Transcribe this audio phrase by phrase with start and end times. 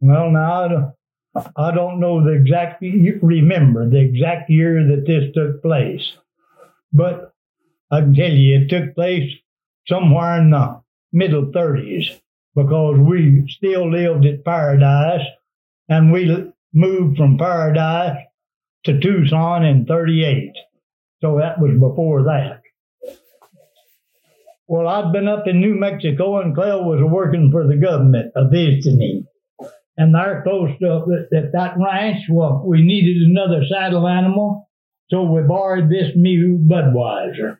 [0.00, 0.94] Well, now
[1.56, 6.16] I don't, know the exact remember the exact year that this took place,
[6.92, 7.32] but
[7.90, 9.32] I can tell you it took place
[9.86, 10.80] somewhere in the
[11.12, 12.20] middle 30s
[12.54, 15.26] because we still lived at Paradise
[15.88, 18.18] and we moved from Paradise
[18.84, 20.52] to Tucson in 38.
[21.20, 22.62] So that was before that.
[24.66, 28.48] Well, I'd been up in New Mexico and Clell was working for the government, a
[28.48, 29.26] visiting.
[29.98, 34.70] And there close to at that ranch, well, we needed another saddle animal.
[35.10, 37.58] So we borrowed this mule Budweiser.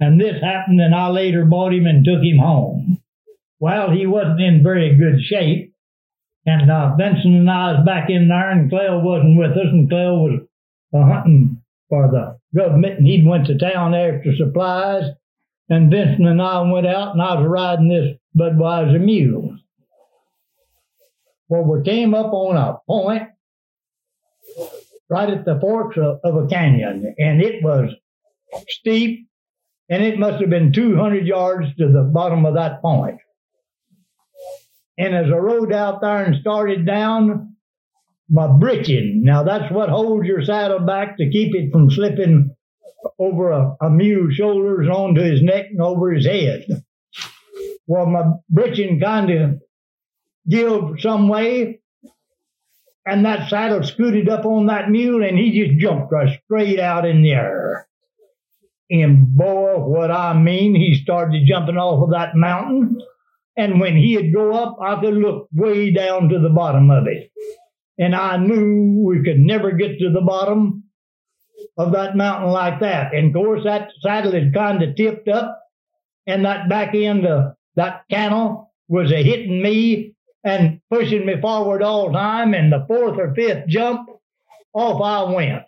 [0.00, 3.00] And this happened, and I later bought him and took him home.
[3.60, 5.72] Well, he wasn't in very good shape.
[6.44, 9.88] And uh, Vincent and I was back in there, and Clell wasn't with us, and
[9.88, 10.40] Clell was
[10.92, 15.04] uh, hunting for the government, and he went to town after supplies.
[15.68, 19.58] And Vincent and I went out, and I was riding this Budweiser mule.
[21.52, 23.24] Well, we came up on a point
[25.10, 27.90] right at the forks of, of a canyon, and it was
[28.70, 29.28] steep,
[29.90, 33.18] and it must have been 200 yards to the bottom of that point.
[34.96, 37.54] And as I rode out there and started down,
[38.30, 42.56] my breeching, now that's what holds your saddle back to keep it from slipping
[43.18, 46.64] over a, a mule's shoulders onto his neck and over his head.
[47.86, 49.60] Well, my breeching kind of
[50.48, 51.80] give some way,
[53.06, 57.06] and that saddle scooted up on that mule, and he just jumped right straight out
[57.06, 57.88] in the air.
[58.90, 63.00] And boy, what I mean, he started jumping off of that mountain.
[63.56, 67.30] And when he'd go up, I could look way down to the bottom of it.
[67.98, 70.84] And I knew we could never get to the bottom
[71.78, 73.14] of that mountain like that.
[73.14, 75.58] And of course, that saddle had kind of tipped up,
[76.26, 81.82] and that back end of that cantle was a hitting me and pushing me forward
[81.82, 82.54] all time.
[82.54, 84.08] And the fourth or fifth jump,
[84.74, 85.64] off I went.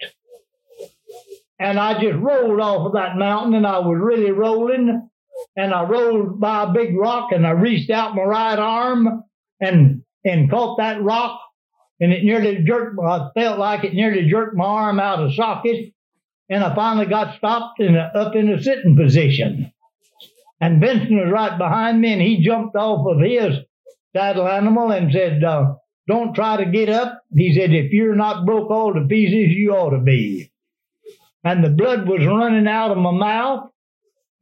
[1.59, 5.09] And I just rolled off of that mountain, and I was really rolling.
[5.57, 9.25] And I rolled by a big rock, and I reached out my right arm
[9.61, 11.39] and and caught that rock,
[12.01, 12.99] and it nearly jerked.
[12.99, 15.93] I felt like it nearly jerked my arm out of socket,
[16.49, 19.73] and I finally got stopped in a, up in a sitting position.
[20.61, 23.59] And Vincent was right behind me, and he jumped off of his
[24.15, 25.75] saddle animal and said, uh,
[26.07, 27.23] Don't try to get up.
[27.35, 30.51] He said, If you're not broke all to pieces, you ought to be.
[31.43, 33.71] And the blood was running out of my mouth.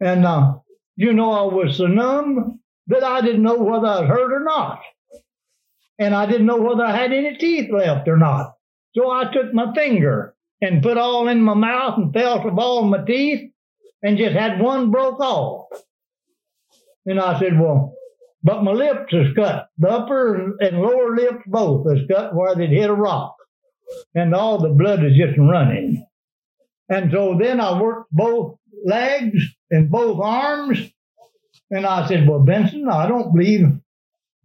[0.01, 0.55] And, uh,
[0.97, 4.45] you know, I was so numb that I didn't know whether I was hurt or
[4.45, 4.81] not.
[5.99, 8.55] And I didn't know whether I had any teeth left or not.
[8.95, 12.85] So I took my finger and put all in my mouth and felt of all
[12.85, 13.51] my teeth
[14.03, 15.69] and just had one broke off.
[17.07, 17.92] And I said, Well,
[18.43, 19.69] but my lips is cut.
[19.79, 23.37] The upper and lower lips both is cut where they'd hit a rock.
[24.15, 26.05] And all the blood is just running.
[26.89, 30.79] And so then I worked both legs and both arms.
[31.71, 33.67] And I said, Well, Vincent, I don't believe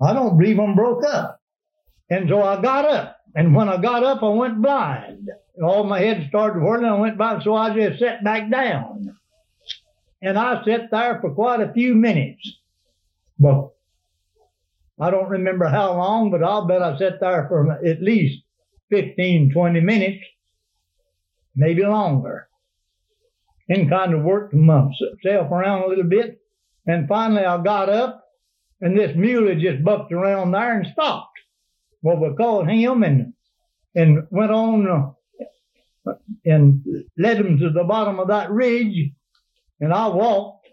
[0.01, 1.39] I don't believe I'm broke up.
[2.09, 3.17] And so I got up.
[3.35, 5.29] And when I got up, I went blind.
[5.61, 6.85] All my head started whirling.
[6.85, 9.17] I went blind, so I just sat back down.
[10.21, 12.57] And I sat there for quite a few minutes.
[13.39, 13.71] But
[14.99, 18.43] I don't remember how long, but I'll bet I sat there for at least
[18.89, 20.23] 15, 20 minutes,
[21.55, 22.47] maybe longer.
[23.69, 26.39] And kind of worked myself around a little bit.
[26.85, 28.23] And finally I got up
[28.79, 31.37] and this mule just bucked around there and stopped.
[32.01, 33.33] Well, we called him and,
[33.93, 34.87] and went on
[36.05, 36.13] uh,
[36.45, 36.83] and
[37.17, 39.11] led him to the bottom of that ridge.
[39.79, 40.67] And I walked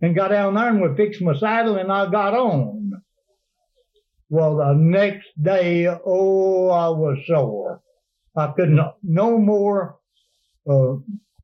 [0.00, 3.03] and got down there and we fixed my saddle and I got on.
[4.34, 7.80] Well, the next day, oh, I was sore.
[8.36, 9.98] I could not, no more
[10.68, 10.94] uh,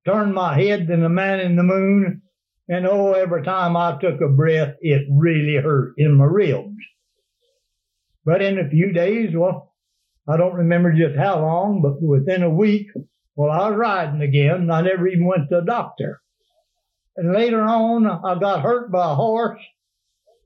[0.05, 2.23] turn my head than the man in the moon.
[2.69, 6.83] And oh, every time I took a breath, it really hurt in my ribs.
[8.25, 9.73] But in a few days, well,
[10.27, 12.89] I don't remember just how long, but within a week,
[13.37, 14.69] well, I was riding again.
[14.69, 16.21] I never even went to a doctor.
[17.17, 19.61] And later on, I got hurt by a horse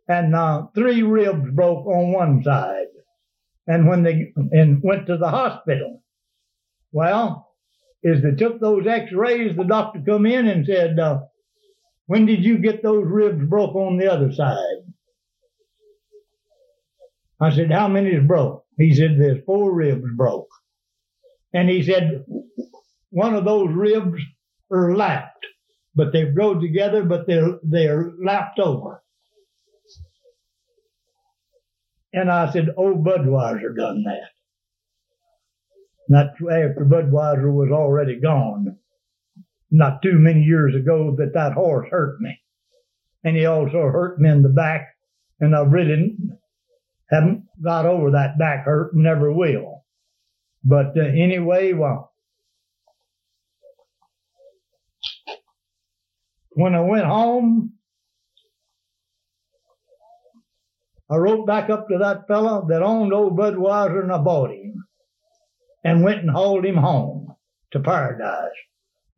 [0.08, 2.86] and uh, three ribs broke on one side.
[3.66, 6.02] And when they and went to the hospital,
[6.92, 7.48] well,
[8.04, 11.20] as they took those X-rays, the doctor come in and said, uh,
[12.06, 14.84] "When did you get those ribs broke on the other side?"
[17.40, 20.50] I said, "How many is broke?" He said, "There's four ribs broke."
[21.54, 22.26] And he said,
[23.10, 24.20] "One of those ribs
[24.70, 25.46] are lapped,
[25.94, 29.03] but they've grown together, but they're they're lapped over."
[32.14, 34.30] And I said, old Budweiser done that.
[36.08, 38.78] Not after Budweiser was already gone.
[39.72, 42.38] Not too many years ago that that horse hurt me.
[43.24, 44.94] And he also hurt me in the back.
[45.40, 46.16] And I really
[47.10, 49.84] haven't got over that back hurt never will.
[50.62, 52.12] But uh, anyway, well,
[56.50, 57.72] when I went home,
[61.10, 64.84] I wrote back up to that fellow that owned old Budweiser and I bought him
[65.84, 67.34] and went and hauled him home
[67.72, 68.50] to paradise.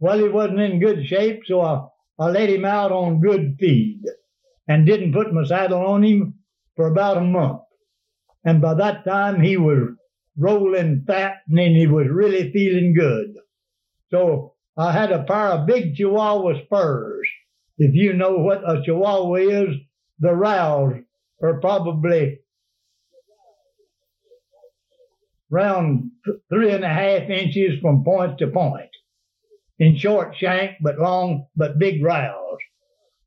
[0.01, 1.87] Well, he wasn't in good shape, so I,
[2.19, 4.03] I let him out on good feed
[4.69, 6.35] and didn't put my saddle on him
[6.75, 7.63] for about a month.
[8.45, 9.91] And by that time, he was
[10.37, 13.35] rolling fat and he was really feeling good.
[14.11, 17.29] So I had a pair of big Chihuahua spurs.
[17.79, 19.77] If you know what a Chihuahua is,
[20.19, 21.03] the rowels
[21.43, 22.41] are probably
[25.53, 26.11] around
[26.49, 28.91] three and a half inches from point to point.
[29.79, 32.59] In short shank, but long, but big rowels.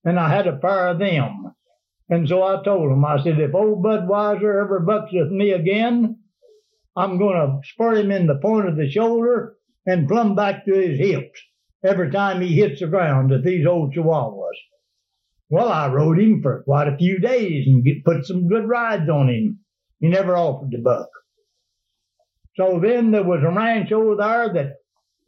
[0.03, 1.53] And I had a pair of them.
[2.09, 6.17] And so I told him, I said, if old Budweiser ever bucks with me again,
[6.95, 9.55] I'm going to spur him in the point of the shoulder
[9.85, 11.39] and plumb back to his hips
[11.85, 14.57] every time he hits the ground at these old chihuahuas.
[15.49, 19.09] Well, I rode him for quite a few days and get, put some good rides
[19.09, 19.59] on him.
[19.99, 21.09] He never offered to buck.
[22.55, 24.75] So then there was a ranch over there that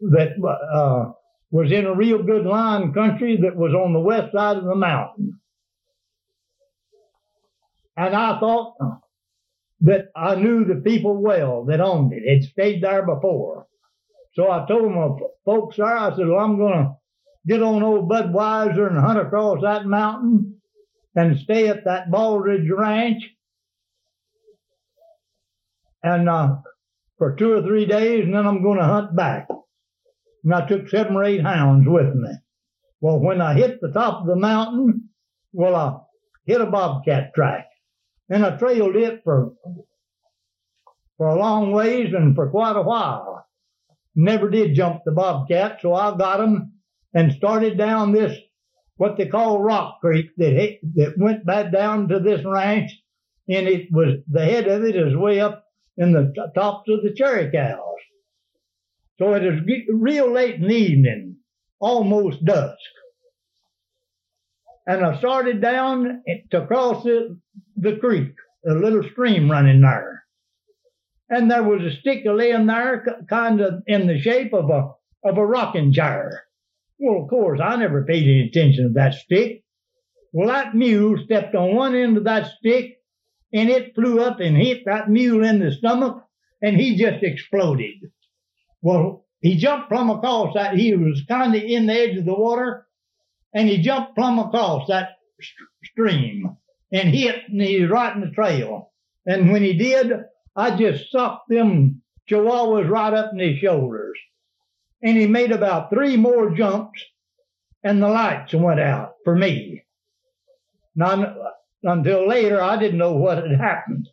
[0.02, 1.12] that uh,
[1.52, 4.76] was in a real good line country that was on the west side of the
[4.76, 5.40] mountain.
[7.96, 8.76] And I thought
[9.82, 12.24] that I knew the people well that owned it.
[12.28, 13.68] Had stayed there before.
[14.34, 15.10] So I told my
[15.46, 16.96] folks there, I said, well, I'm going to
[17.48, 20.62] get on old Budweiser and hunt across that mountain
[21.16, 23.24] and stay at that Baldridge Ranch.
[26.04, 26.58] And uh,
[27.18, 29.48] for two or three days, and then I'm going to hunt back.
[30.44, 32.32] And I took seven or eight hounds with me.
[33.00, 35.10] Well, when I hit the top of the mountain,
[35.54, 35.98] well, I
[36.46, 37.68] hit a bobcat track.
[38.30, 39.54] And I trailed it for,
[41.18, 43.46] for a long ways and for quite a while.
[44.16, 46.71] Never did jump the bobcat, so I got him
[47.14, 48.38] and started down this,
[48.98, 52.92] what they call Rock Creek that, that went back down to this ranch.
[53.50, 55.66] And it was, the head of it is way up
[55.98, 57.78] in the t- tops of the Chiricahuas.
[59.20, 61.38] So it is real late in the evening,
[61.80, 62.78] almost dusk.
[64.88, 67.40] And I started down to cross the,
[67.76, 68.34] the creek,
[68.68, 70.24] a little stream running there.
[71.30, 74.92] And there was a stick laying there, kind of in the shape of a
[75.24, 76.44] of a rocking chair.
[77.04, 79.64] Well, of course, I never paid any attention to that stick.
[80.34, 83.00] Well, that mule stepped on one end of that stick
[83.52, 86.24] and it flew up and hit that mule in the stomach
[86.62, 87.96] and he just exploded.
[88.84, 90.76] Well, he jumped plumb across that.
[90.76, 92.86] He was kind of in the edge of the water
[93.52, 96.56] and he jumped plumb across that st- stream
[96.94, 98.92] and hit and he was right in the trail.
[99.26, 100.12] And when he did,
[100.56, 104.20] I just sucked them chihuahuas right up in his shoulders.
[105.04, 107.02] And he made about three more jumps
[107.84, 109.84] and the lights went out for me.
[110.96, 111.36] Now,
[111.84, 114.08] until later, I didn't know what had happened.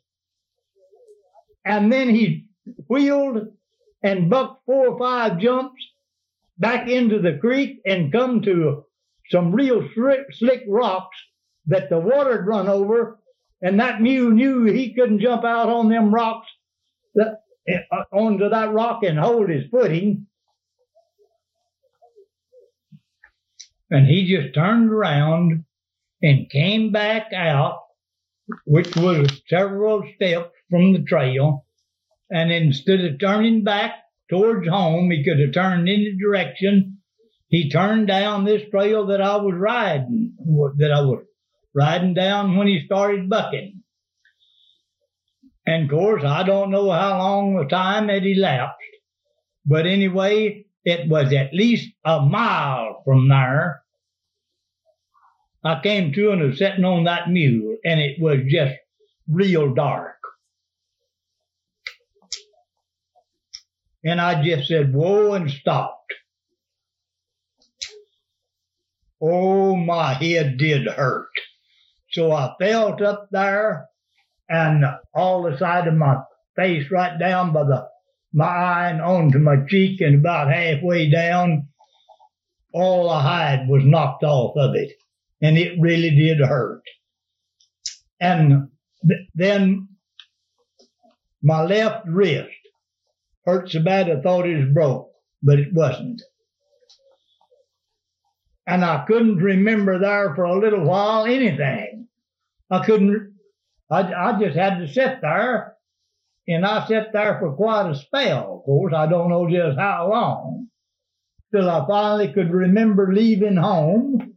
[1.64, 2.46] And then he
[2.88, 3.48] wheeled
[4.02, 5.82] and bucked four or five jumps
[6.56, 8.84] back into the creek and come to
[9.30, 9.86] some real
[10.32, 11.18] slick rocks
[11.66, 13.18] that the water had run over.
[13.60, 16.48] And that mule knew he couldn't jump out on them rocks,
[17.16, 17.42] that,
[17.92, 20.27] uh, onto that rock and hold his footing.
[23.90, 25.64] And he just turned around
[26.22, 27.80] and came back out,
[28.64, 31.64] which was several steps from the trail.
[32.30, 33.92] And instead of turning back
[34.28, 36.98] towards home, he could have turned any direction.
[37.48, 40.34] He turned down this trail that I was riding,
[40.76, 41.24] that I was
[41.74, 43.82] riding down when he started bucking.
[45.66, 48.76] And of course, I don't know how long the time had elapsed,
[49.64, 53.82] but anyway, it was at least a mile from there
[55.64, 58.76] I came to and was sitting on that mule, and it was just
[59.28, 60.16] real dark.
[64.04, 66.14] And I just said, whoa, and stopped.
[69.20, 71.28] Oh, my head did hurt.
[72.12, 73.88] So I felt up there
[74.48, 76.18] and all the side of my
[76.54, 77.87] face right down by the
[78.32, 81.68] my eye and onto my cheek and about halfway down,
[82.72, 84.92] all the hide was knocked off of it
[85.40, 86.82] and it really did hurt.
[88.20, 88.68] And
[89.06, 89.88] th- then
[91.42, 92.50] my left wrist.
[93.44, 95.10] Hurt so bad I thought it was broke,
[95.42, 96.20] but it wasn't.
[98.66, 102.08] And I couldn't remember there for a little while anything.
[102.70, 103.32] I couldn't,
[103.90, 105.77] I, I just had to sit there
[106.48, 108.94] and I sat there for quite a spell, of course.
[108.96, 110.68] I don't know just how long.
[111.52, 114.34] Till I finally could remember leaving home.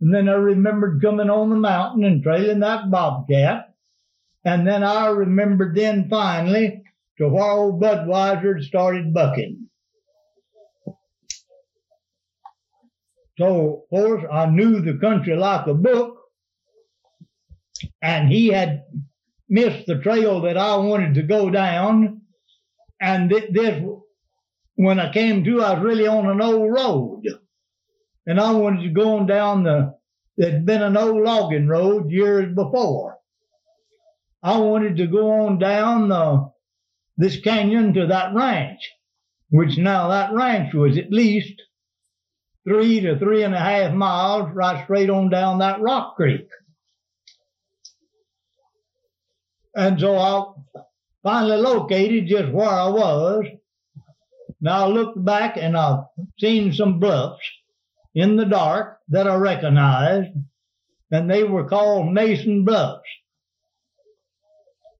[0.00, 3.74] And then I remembered coming on the mountain and trailing that bobcat.
[4.44, 6.82] And then I remembered then finally
[7.18, 9.68] to where old Budweiser started bucking.
[13.38, 16.18] So, of course, I knew the country like a book,
[18.00, 18.84] and he had
[19.54, 22.22] missed the trail that I wanted to go down.
[23.00, 23.82] And this,
[24.74, 27.22] when I came to, I was really on an old road,
[28.26, 29.94] and I wanted to go on down the.
[30.36, 33.18] There'd been an old logging road years before.
[34.42, 36.50] I wanted to go on down the,
[37.16, 38.80] this canyon to that ranch,
[39.50, 41.62] which now that ranch was at least
[42.68, 46.48] three to three and a half miles right straight on down that rock creek.
[49.76, 50.44] And so I
[51.22, 53.44] finally located just where I was.
[54.60, 56.04] Now I looked back and I've
[56.38, 57.44] seen some bluffs
[58.14, 60.30] in the dark that I recognized,
[61.10, 63.08] and they were called Mason Bluffs.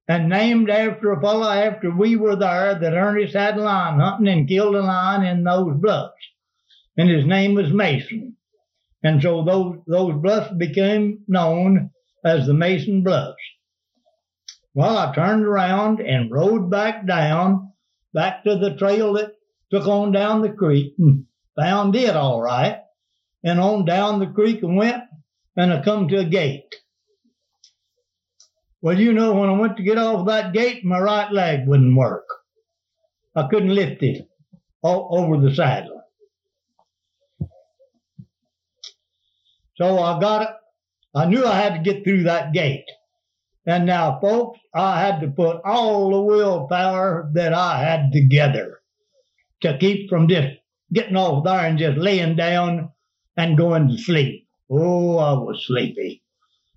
[0.08, 4.48] And named after a fellow after we were there that Ernest had lion hunting and
[4.48, 6.14] killed a lion in those bluffs
[6.96, 8.36] and his name was Mason.
[9.02, 11.90] And so those, those bluffs became known
[12.24, 13.36] as the Mason Bluffs.
[14.74, 17.72] Well, I turned around and rode back down,
[18.12, 19.32] back to the trail that
[19.70, 21.26] took on down the creek and
[21.56, 22.80] found it all right.
[23.44, 25.04] And on down the creek and went
[25.56, 26.74] and I come to a gate.
[28.82, 31.96] Well, you know, when I went to get off that gate, my right leg wouldn't
[31.96, 32.26] work.
[33.36, 34.28] I couldn't lift it
[34.82, 36.02] over the saddle.
[39.76, 40.48] So I got it.
[41.14, 42.84] I knew I had to get through that gate.
[43.66, 48.80] And now, folks, I had to put all the willpower that I had together
[49.62, 50.48] to keep from just
[50.92, 52.90] getting off there and just laying down
[53.36, 54.46] and going to sleep.
[54.70, 56.22] Oh, I was sleepy.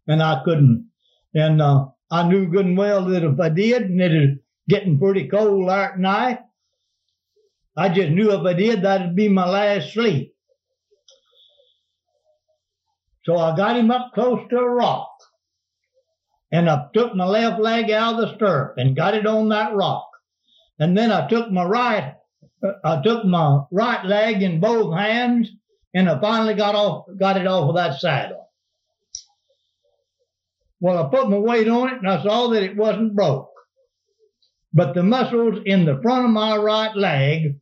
[0.07, 0.89] And I couldn't.
[1.35, 4.37] And uh, I knew good and well that if I did, and it was
[4.69, 6.39] getting pretty cold at night,
[7.75, 10.33] I just knew if I did, that'd be my last sleep.
[13.25, 15.16] So I got him up close to a rock.
[16.51, 19.75] And I took my left leg out of the stirrup and got it on that
[19.75, 20.09] rock.
[20.79, 22.15] And then I took my right,
[22.63, 25.49] uh, I took my right leg in both hands
[25.93, 28.49] and I finally got off, got it off of that saddle.
[30.79, 33.51] Well, I put my weight on it and I saw that it wasn't broke.
[34.73, 37.59] But the muscles in the front of my right leg,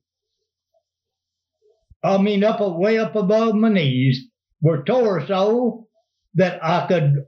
[2.04, 4.26] I mean, up way up above my knees,
[4.62, 5.88] were tore so
[6.34, 7.26] that I could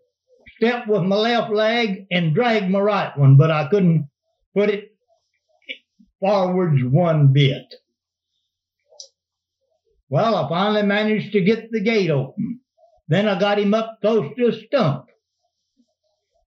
[0.57, 4.09] step with my left leg and drag my right one, but I couldn't
[4.55, 4.95] put it
[6.19, 7.65] forwards one bit.
[10.09, 12.61] Well, I finally managed to get the gate open.
[13.07, 15.05] Then I got him up close to a stump.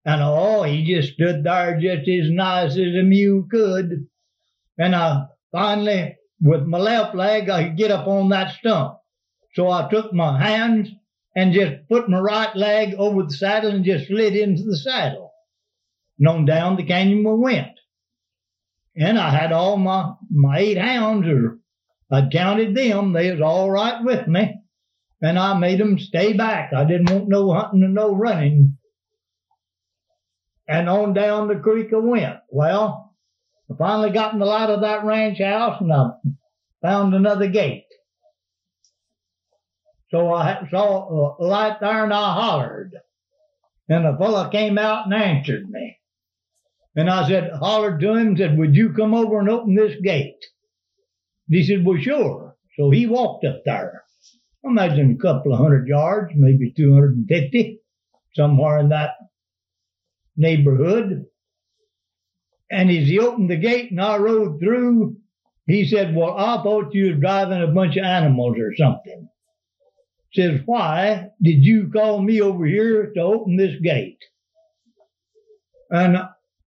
[0.04, 4.06] And oh, he just stood there just as nice as a mule could.
[4.78, 8.96] And I finally, with my left leg, I could get up on that stump.
[9.54, 10.88] So I took my hands
[11.34, 15.32] and just put my right leg over the saddle and just slid into the saddle.
[16.18, 17.78] And on down the canyon we went.
[18.96, 21.58] And I had all my, my eight hounds, or
[22.10, 23.12] I'd counted them.
[23.12, 24.56] They was all right with me.
[25.22, 26.72] And I made them stay back.
[26.72, 28.78] I didn't want no hunting and no running.
[30.66, 32.38] And on down the creek I went.
[32.48, 33.14] Well,
[33.70, 36.10] I finally got in the light of that ranch house and I
[36.82, 37.86] found another gate.
[40.10, 42.96] So I saw a uh, light there and I hollered.
[43.88, 45.98] And the fellow came out and answered me.
[46.96, 50.44] And I said, hollered to him, said, would you come over and open this gate?
[51.48, 52.56] And He said, well, sure.
[52.76, 54.02] So he walked up there.
[54.64, 57.80] I imagine a couple of hundred yards, maybe 250,
[58.34, 59.12] somewhere in that
[60.36, 61.26] neighborhood.
[62.70, 65.16] And as he opened the gate and I rode through,
[65.66, 69.29] he said, well, I thought you was driving a bunch of animals or something
[70.32, 74.18] says, Why did you call me over here to open this gate?
[75.90, 76.18] And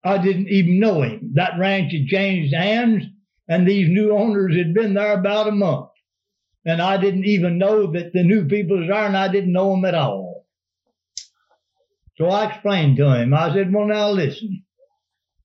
[0.04, 1.32] I didn't even know him.
[1.34, 3.04] That ranch had changed hands,
[3.48, 5.90] and these new owners had been there about a month.
[6.64, 9.70] And I didn't even know that the new people was there, and I didn't know
[9.72, 10.46] them at all.
[12.16, 13.34] So I explained to him.
[13.34, 14.64] I said, Well, now listen.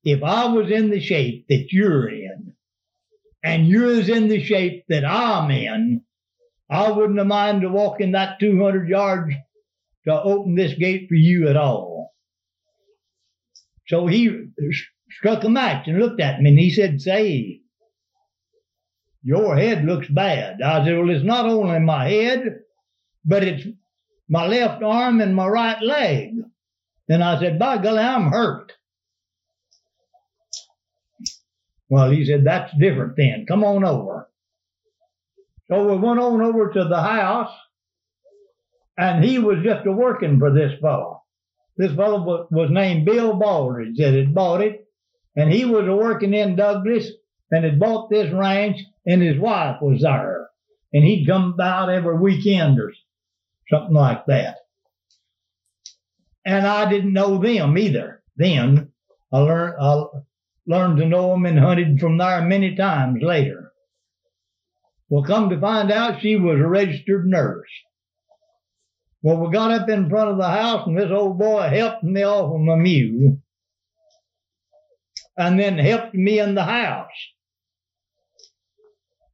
[0.04, 2.54] if I was in the shape that you're in,
[3.44, 6.02] and you're in the shape that I'm in,
[6.70, 9.34] I wouldn't have minded walking that 200 yards
[10.06, 12.14] to open this gate for you at all.
[13.88, 14.48] So he
[15.10, 17.62] struck a match and looked at me and he said, Say,
[19.24, 20.62] your head looks bad.
[20.62, 22.60] I said, Well, it's not only my head,
[23.26, 23.66] but it's
[24.30, 26.36] my left arm and my right leg.
[27.08, 28.74] Then I said, By golly, I'm hurt.
[31.90, 33.46] Well, he said, That's different then.
[33.48, 34.30] Come on over.
[35.70, 37.52] So we went on over to the house,
[38.98, 41.24] and he was just a working for this fellow.
[41.78, 44.88] This fellow was named Bill Baldridge that had bought it,
[45.36, 47.12] and he was a working in Douglas
[47.52, 50.50] and had bought this ranch, and his wife was there.
[50.94, 52.94] And he'd come about every weekend or
[53.70, 54.58] something like that.
[56.46, 58.24] And I didn't know them either.
[58.38, 58.92] Then
[59.32, 60.04] I learned, I
[60.66, 63.67] learned to know them and hunted from there many times later.
[65.10, 67.70] Well, come to find out, she was a registered nurse.
[69.22, 72.24] Well, we got up in front of the house, and this old boy helped me
[72.24, 73.42] off of my mule,
[75.38, 77.10] and then helped me in the house.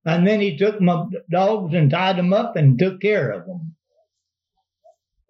[0.06, 3.76] And then he took my dogs and tied them up and took care of them.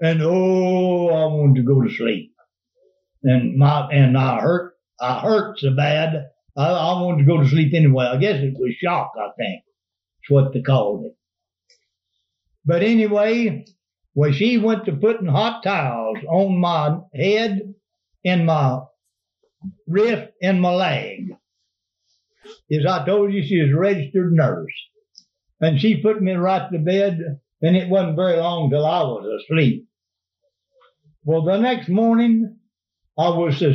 [0.01, 2.33] And oh, I wanted to go to sleep.
[3.23, 7.47] And my and I hurt I hurt so bad I, I wanted to go to
[7.47, 8.05] sleep anyway.
[8.05, 9.63] I guess it was shock, I think.
[10.23, 11.17] That's what they called it.
[12.65, 13.65] But anyway,
[14.15, 17.73] well, she went to putting hot towels on my head,
[18.23, 18.81] in my
[19.87, 21.35] wrist, and my leg.
[22.71, 24.71] As I told you, she was a registered nurse.
[25.59, 29.43] And she put me right to bed, and it wasn't very long till I was
[29.43, 29.87] asleep.
[31.25, 32.57] Well, the next morning,
[33.17, 33.73] I was so,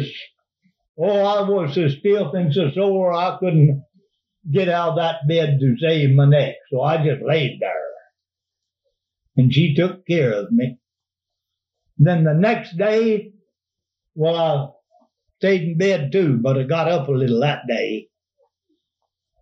[0.98, 3.82] oh, I was as stiff and so sore I couldn't
[4.50, 6.54] get out of that bed to save my neck.
[6.70, 7.72] So I just laid there.
[9.36, 10.78] And she took care of me.
[11.98, 13.32] Then the next day,
[14.14, 14.68] well, I
[15.38, 18.08] stayed in bed too, but I got up a little that day.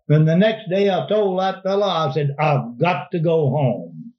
[0.08, 4.12] Then the next day I told that fellow, I said, I've got to go home.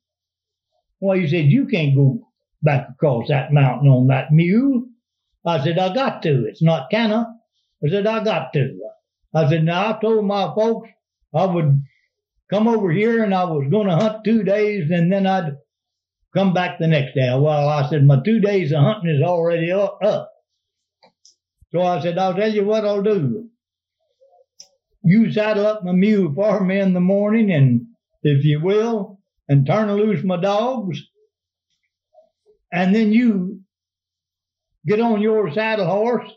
[0.99, 2.27] Well, he said, you can't go
[2.61, 4.85] back across that mountain on that mule.
[5.45, 6.45] I said, I got to.
[6.47, 7.27] It's not canna.
[7.85, 8.79] I said, I got to.
[9.37, 10.89] I said, now I told my folks
[11.33, 11.83] I would
[12.49, 15.57] come over here and I was going to hunt two days and then I'd
[16.35, 17.29] come back the next day.
[17.29, 19.99] Well, I said, my two days of hunting is already up.
[21.71, 23.49] So I said, I'll tell you what I'll do.
[25.03, 27.87] You saddle up my mule for me in the morning and
[28.23, 30.99] if you will, and turn loose my dogs.
[32.71, 33.61] And then you
[34.85, 36.29] get on your saddle horse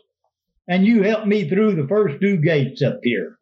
[0.67, 3.37] and you help me through the first two gates up here.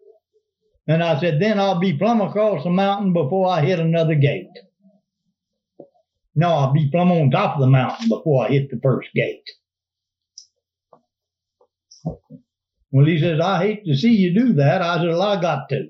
[0.87, 4.47] And I said, then I'll be plumb across the mountain before I hit another gate.
[6.35, 9.43] No, I'll be plumb on top of the mountain before I hit the first gate.
[12.91, 14.81] Well, he says, I hate to see you do that.
[14.81, 15.87] I said, well, I got to.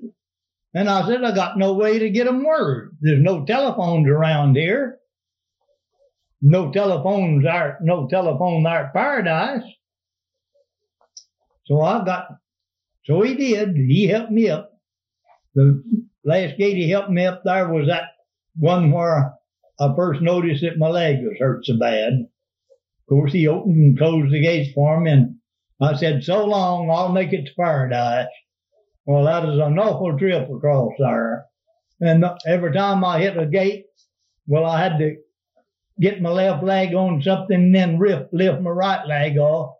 [0.73, 2.97] And I said, I got no way to get word.
[2.99, 4.97] There's no telephones around here.
[6.41, 9.63] No telephones are, no telephone at Paradise.
[11.69, 12.27] So I got,
[13.05, 13.75] so he did.
[13.75, 14.71] He helped me up.
[15.53, 15.83] The
[16.25, 18.09] last gate he helped me up there was that
[18.57, 19.33] one where
[19.79, 22.13] I first noticed that my leg was hurt so bad.
[22.13, 25.35] Of course, he opened and closed the gates for me, and
[25.79, 28.27] I said, "So long, I'll make it to paradise."
[29.05, 31.45] Well, that is an awful trip across there,
[32.01, 33.85] and every time I hit a gate,
[34.47, 35.17] well, I had to
[35.99, 39.75] get my left leg on something, and then lift lift my right leg off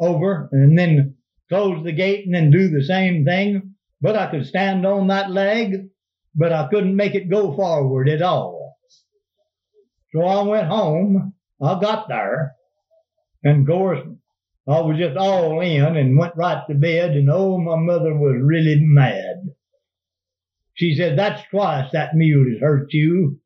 [0.00, 1.14] over, and then
[1.48, 3.74] close the gate, and then do the same thing.
[4.00, 5.88] But I could stand on that leg,
[6.34, 8.78] but I couldn't make it go forward at all.
[10.12, 11.34] So I went home.
[11.60, 12.54] I got there.
[13.42, 14.00] And of course,
[14.68, 17.12] I was just all in and went right to bed.
[17.12, 19.54] And oh, my mother was really mad.
[20.74, 23.40] She said, That's twice that mule has hurt you.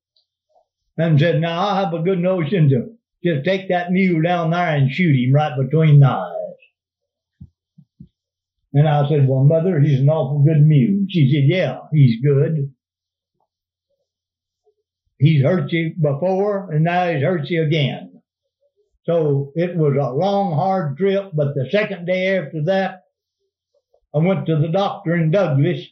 [0.99, 4.77] And said, Now I have a good notion to just take that mule down there
[4.77, 6.42] and shoot him right between the eyes.
[8.75, 11.07] And I said, Well, mother, he's an awful good mule.
[11.09, 12.73] She said, Yeah, he's good.
[15.19, 18.23] He's hurt you before and now he's hurt you again.
[19.05, 23.03] So it was a long, hard trip, but the second day after that,
[24.15, 25.87] I went to the doctor in Douglas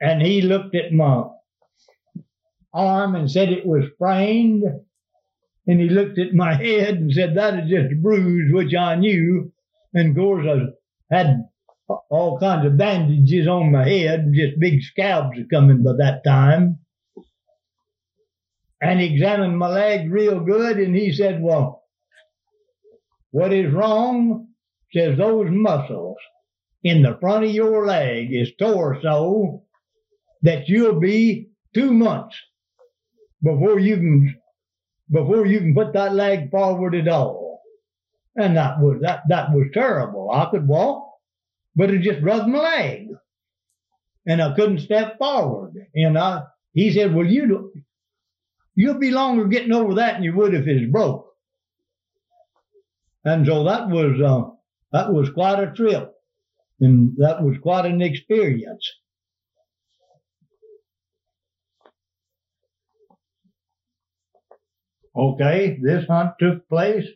[0.00, 1.24] and he looked at my
[2.72, 4.64] arm and said it was sprained
[5.66, 8.96] And he looked at my head and said, That is just a bruise, which I
[8.96, 9.52] knew.
[9.94, 10.46] And of course,
[11.10, 11.44] I had
[12.08, 16.78] all kinds of bandages on my head, and just big scabs coming by that time.
[18.80, 21.84] And he examined my leg real good, and he said, Well,
[23.30, 24.48] what is wrong?
[24.92, 26.16] Says those muscles
[26.82, 29.64] in the front of your leg is tore so
[30.42, 32.36] that you'll be two months
[33.42, 34.39] before you can
[35.10, 37.62] before you can put that leg forward at all.
[38.36, 40.30] And that was that that was terrible.
[40.30, 41.14] I could walk,
[41.74, 43.08] but it just rubbed my leg.
[44.26, 45.74] And I couldn't step forward.
[45.94, 47.72] And I he said, Well you do,
[48.74, 51.26] you'll be longer getting over that than you would if it's broke.
[53.24, 54.50] And so that was uh,
[54.92, 56.14] that was quite a trip.
[56.80, 58.88] And that was quite an experience.
[65.16, 67.06] Okay, this hunt took place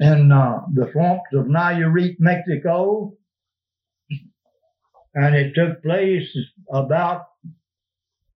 [0.00, 3.12] in uh, the swamps of Nayarit, Mexico,
[5.14, 6.28] and it took place
[6.72, 7.26] about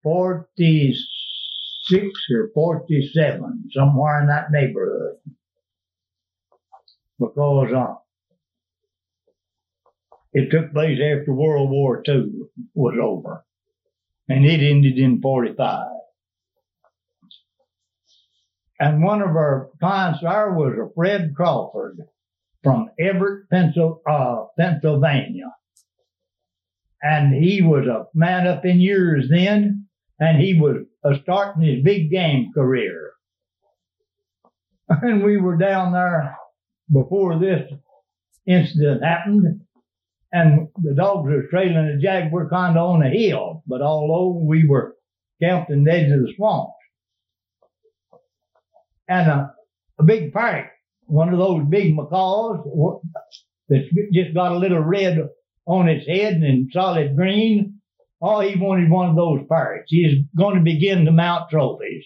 [0.04, 5.16] 46 or 47, somewhere in that neighborhood.
[7.20, 7.96] Because uh,
[10.34, 12.32] it took place after World War II
[12.76, 13.44] was over,
[14.30, 16.01] and it ended in 45.
[18.82, 22.00] And one of our clients there was a Fred Crawford
[22.64, 25.54] from Everett, uh, Pennsylvania.
[27.04, 29.86] And he was a man up in years then,
[30.20, 33.12] and he was uh, starting his big game career.
[35.04, 36.36] And we were down there
[36.92, 37.72] before this
[38.48, 39.62] incident happened,
[40.34, 44.68] and the dogs were trailing a jaguar kind of on a hill, but although we
[44.68, 44.96] were
[45.42, 46.74] camped in the edge of the swamps
[49.12, 49.54] and a,
[50.00, 50.68] a big parrot,
[51.06, 52.66] one of those big macaws
[53.68, 55.28] that just got a little red
[55.66, 57.82] on its head and solid green.
[58.22, 59.88] Oh, he wanted one of those parrots.
[59.90, 62.06] He's going to begin to mount trophies.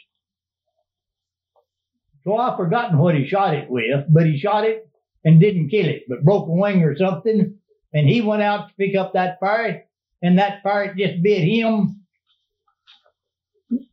[2.24, 4.90] So I've forgotten what he shot it with, but he shot it
[5.24, 7.56] and didn't kill it, but broke a wing or something.
[7.94, 9.88] And he went out to pick up that parrot,
[10.24, 12.02] and that parrot just bit him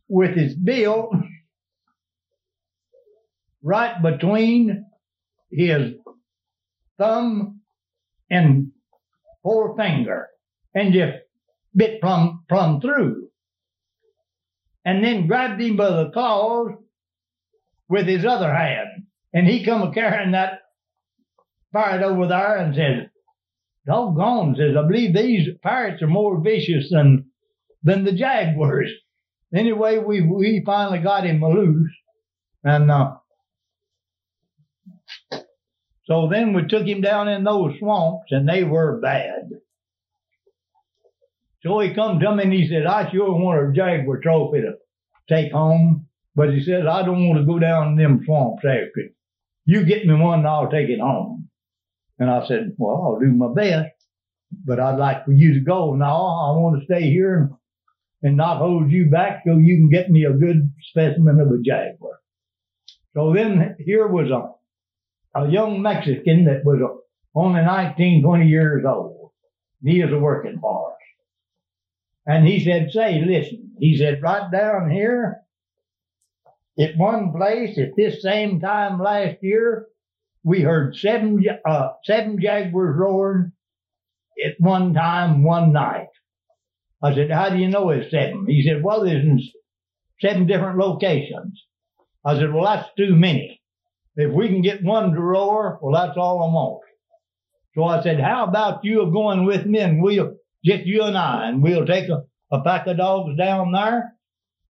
[0.07, 1.11] with his bill
[3.63, 4.85] right between
[5.51, 5.93] his
[6.97, 7.61] thumb
[8.29, 8.71] and
[9.41, 10.27] forefinger
[10.75, 11.17] and just
[11.75, 13.29] bit plumb, plumb through.
[14.85, 16.73] And then grabbed him by the claws
[17.87, 19.05] with his other hand.
[19.33, 20.59] And he come a carrying that
[21.73, 23.09] parrot over there and says,
[23.87, 27.25] doggone, says, I believe these pirates are more vicious than
[27.81, 28.91] than the jaguars.
[29.53, 31.91] Anyway, we we finally got him loose.
[32.63, 33.15] And uh,
[36.05, 39.49] so then we took him down in those swamps, and they were bad.
[41.63, 44.73] So he come to me and he said, I sure want a Jaguar trophy to
[45.29, 49.09] take home, but he says, I don't want to go down in them swamps after
[49.65, 51.49] You get me one and I'll take it home.
[52.19, 53.93] And I said, well, I'll do my best,
[54.65, 55.95] but I'd like for you to go.
[55.95, 56.15] now.
[56.15, 57.49] I want to stay here and,
[58.23, 61.61] and not hold you back till you can get me a good specimen of a
[61.63, 62.19] Jaguar.
[63.13, 64.51] So then here was a
[65.35, 66.79] a young Mexican that was
[67.35, 69.31] only 19, 20 years old.
[69.83, 70.93] He is a working us.
[72.25, 75.41] And he said, say, listen, he said, right down here
[76.79, 79.87] at one place at this same time last year,
[80.43, 83.51] we heard seven, uh, seven jaguars roaring
[84.43, 86.07] at one time, one night.
[87.01, 88.45] I said, how do you know it's seven?
[88.47, 89.51] He said, well, there's
[90.21, 91.61] seven different locations.
[92.25, 93.61] I said, well, that's too many.
[94.15, 96.83] If we can get one to roar, well, that's all I want.
[97.75, 101.49] So I said, how about you going with me and we'll, just you and I,
[101.49, 104.13] and we'll take a, a pack of dogs down there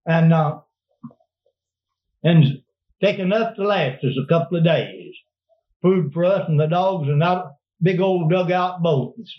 [0.06, 0.60] and, uh,
[2.22, 2.62] and
[3.02, 5.12] take enough to last us a couple of days.
[5.82, 7.44] Food for us and the dogs and that
[7.82, 9.30] big old dugout boats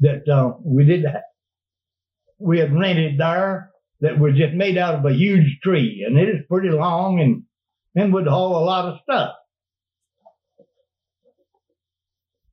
[0.00, 1.06] that, uh, we did,
[2.38, 3.70] we had rented there
[4.02, 7.44] that was just made out of a huge tree and it is pretty long and
[7.94, 9.34] and would haul a lot of stuff.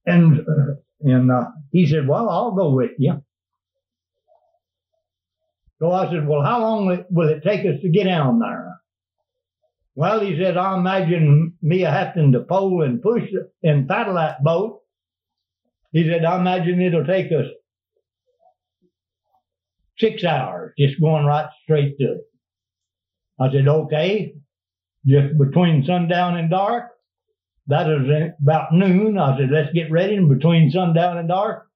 [0.06, 3.22] And uh, and uh, he said, "Well, I'll go with you."
[5.80, 8.80] So I said, "Well, how long will it take us to get down there?"
[9.96, 13.24] Well, he said, "I imagine me having to pull and push
[13.64, 14.80] and paddle that boat."
[15.92, 17.48] He said, "I imagine it'll take us
[19.98, 22.22] six hours just going right straight to it."
[23.40, 24.36] I said, "Okay."
[25.08, 26.92] Just between sundown and dark.
[27.68, 29.18] That is about noon.
[29.18, 30.16] I said, let's get ready.
[30.16, 31.68] And between sundown and dark,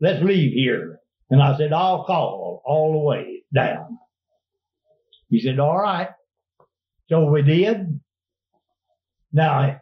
[0.00, 1.00] let's leave here.
[1.30, 3.98] And I said, I'll call all the way down.
[5.28, 6.08] He said, all right.
[7.08, 8.00] So we did.
[9.32, 9.80] Now,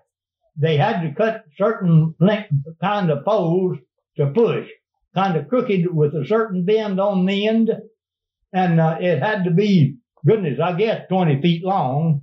[0.56, 3.78] they had to cut certain length, kind of poles
[4.16, 4.66] to push,
[5.14, 7.70] kind of crooked with a certain bend on the end.
[8.52, 12.22] And uh, it had to be, goodness, I guess 20 feet long.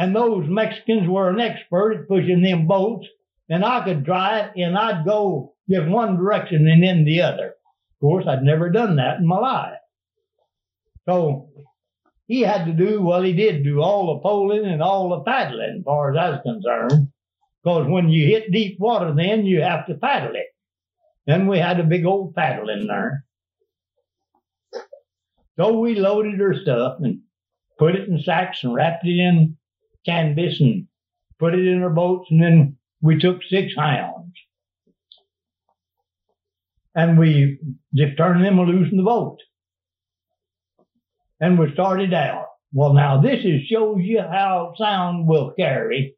[0.00, 3.06] And those Mexicans were an expert at pushing them boats.
[3.50, 7.48] And I could try it and I'd go just one direction and then the other.
[7.48, 9.78] Of course, I'd never done that in my life.
[11.06, 11.50] So
[12.28, 15.80] he had to do, well, he did do all the poling and all the paddling,
[15.80, 17.08] as far as I was concerned.
[17.62, 20.46] Because when you hit deep water, then you have to paddle it.
[21.26, 23.26] Then we had a big old paddle in there.
[25.58, 27.20] So we loaded her stuff and
[27.78, 29.58] put it in sacks and wrapped it in
[30.04, 30.86] canvas and
[31.38, 32.28] put it in our boats.
[32.30, 34.34] And then we took six hounds.
[36.94, 37.58] And we
[37.94, 39.38] just turned them loose in the boat
[41.40, 42.46] and we started out.
[42.72, 46.14] Well, now this is shows you how sound will carry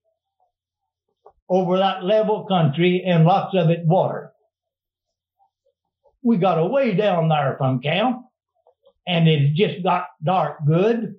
[1.48, 4.32] over that level country and lots of it water.
[6.22, 8.22] We got away down there from camp
[9.06, 11.14] and it just got dark good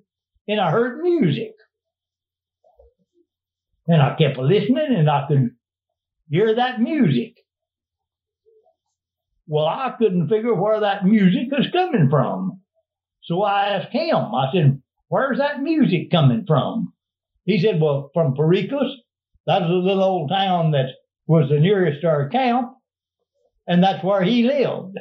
[0.46, 1.54] and I heard music.
[3.86, 5.50] And I kept listening and I could
[6.30, 7.34] hear that music.
[9.46, 12.60] Well, I couldn't figure where that music was coming from.
[13.24, 16.92] So I asked him, I said, where's that music coming from?
[17.44, 18.90] He said, well, from Pericos.
[19.46, 20.86] That's a little old town that
[21.26, 22.72] was the nearest to our camp.
[23.66, 24.98] And that's where he lived.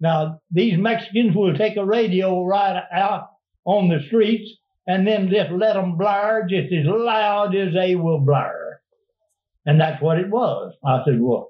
[0.00, 3.28] Now, these Mexicans will take a radio right out
[3.64, 4.50] on the streets
[4.86, 8.80] and then just let them blare just as loud as they will blare.
[9.66, 10.74] And that's what it was.
[10.84, 11.48] I said, well,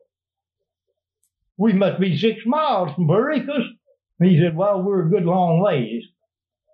[1.56, 3.68] we must be six miles from Pericos.
[4.20, 6.04] He said, well, we're a good long ways,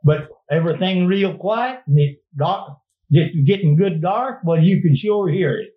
[0.05, 2.77] but everything real quiet and it dark,
[3.11, 5.71] just getting good dark, well, you can sure hear it.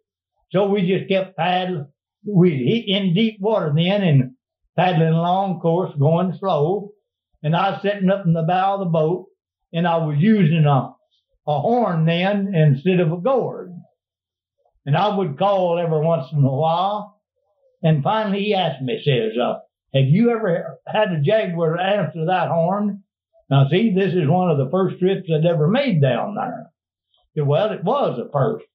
[0.52, 1.88] So we just kept paddling.
[2.26, 4.32] We in deep water then and
[4.78, 6.92] paddling along, course, going slow.
[7.42, 9.28] And I was sitting up in the bow of the boat
[9.74, 10.94] and I was using a,
[11.48, 13.74] a horn then instead of a gourd.
[14.86, 17.22] And I would call every once in a while.
[17.82, 19.60] And finally he asked me, says, uh,
[19.94, 23.04] have you ever had a jaguar answer that horn?
[23.50, 26.72] Now, see, this is one of the first trips I'd ever made down there.
[27.46, 28.66] Well, it was the first.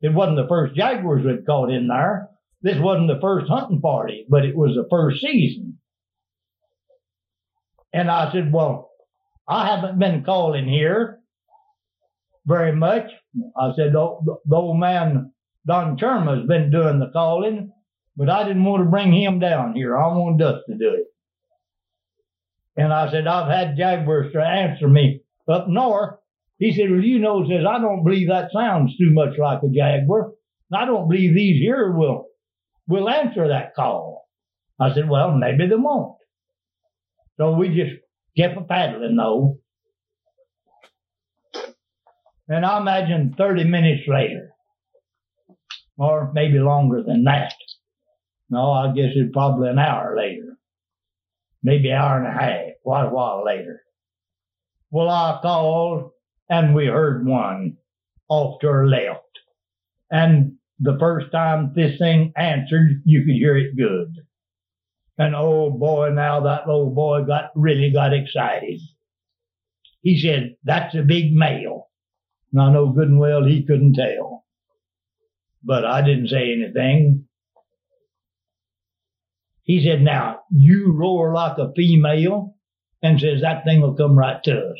[0.00, 2.28] It wasn't the first jaguars we'd caught in there.
[2.62, 5.78] This wasn't the first hunting party, but it was the first season.
[7.92, 8.90] And I said, well,
[9.48, 11.20] I haven't been calling here
[12.46, 13.10] very much.
[13.56, 15.32] I said, oh, the, the old man,
[15.66, 17.72] Don Cherma's been doing the calling.
[18.16, 19.96] But I didn't want to bring him down here.
[19.96, 21.06] I wanted us to do it.
[22.76, 26.18] And I said, I've had Jaguars to answer me up north.
[26.58, 29.68] He said, well, you know, says, I don't believe that sounds too much like a
[29.68, 30.32] Jaguar.
[30.72, 32.26] I don't believe these here will,
[32.88, 34.26] will answer that call.
[34.80, 36.16] I said, well, maybe they won't.
[37.36, 38.00] So we just
[38.36, 39.58] kept a paddling though.
[42.48, 44.50] And I imagine 30 minutes later,
[45.98, 47.54] or maybe longer than that,
[48.48, 50.56] no, I guess it's probably an hour later.
[51.62, 53.82] Maybe an hour and a half, quite a while later.
[54.90, 56.12] Well, I called
[56.48, 57.76] and we heard one
[58.28, 59.20] off to our left.
[60.10, 64.14] And the first time this thing answered, you could hear it good.
[65.18, 68.80] And oh boy, now that little boy got really got excited.
[70.02, 71.88] He said, that's a big male.
[72.52, 74.44] And I know good and well he couldn't tell.
[75.64, 77.24] But I didn't say anything.
[79.62, 82.54] He said, now you roar like a female
[83.02, 84.78] and says that thing will come right to us.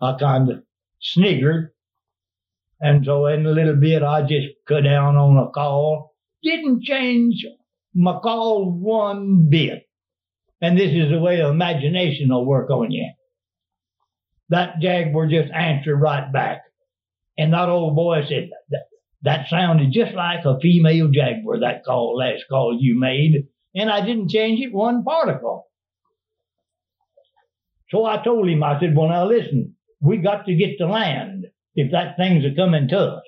[0.00, 0.64] I kind of
[1.00, 1.68] sniggered.
[2.80, 6.16] And so in a little bit, I just cut down on a call.
[6.42, 7.46] Didn't change
[7.94, 9.88] my call one bit.
[10.60, 13.10] And this is the way of imagination will work on you.
[14.48, 16.62] That jaguar just answered right back.
[17.36, 18.50] And that old boy said,
[19.22, 24.04] that sounded just like a female jaguar, that call, last call you made, and I
[24.04, 25.66] didn't change it one particle.
[27.90, 31.46] So I told him, I said, well, now listen, we got to get to land
[31.74, 33.22] if that thing's a coming to us.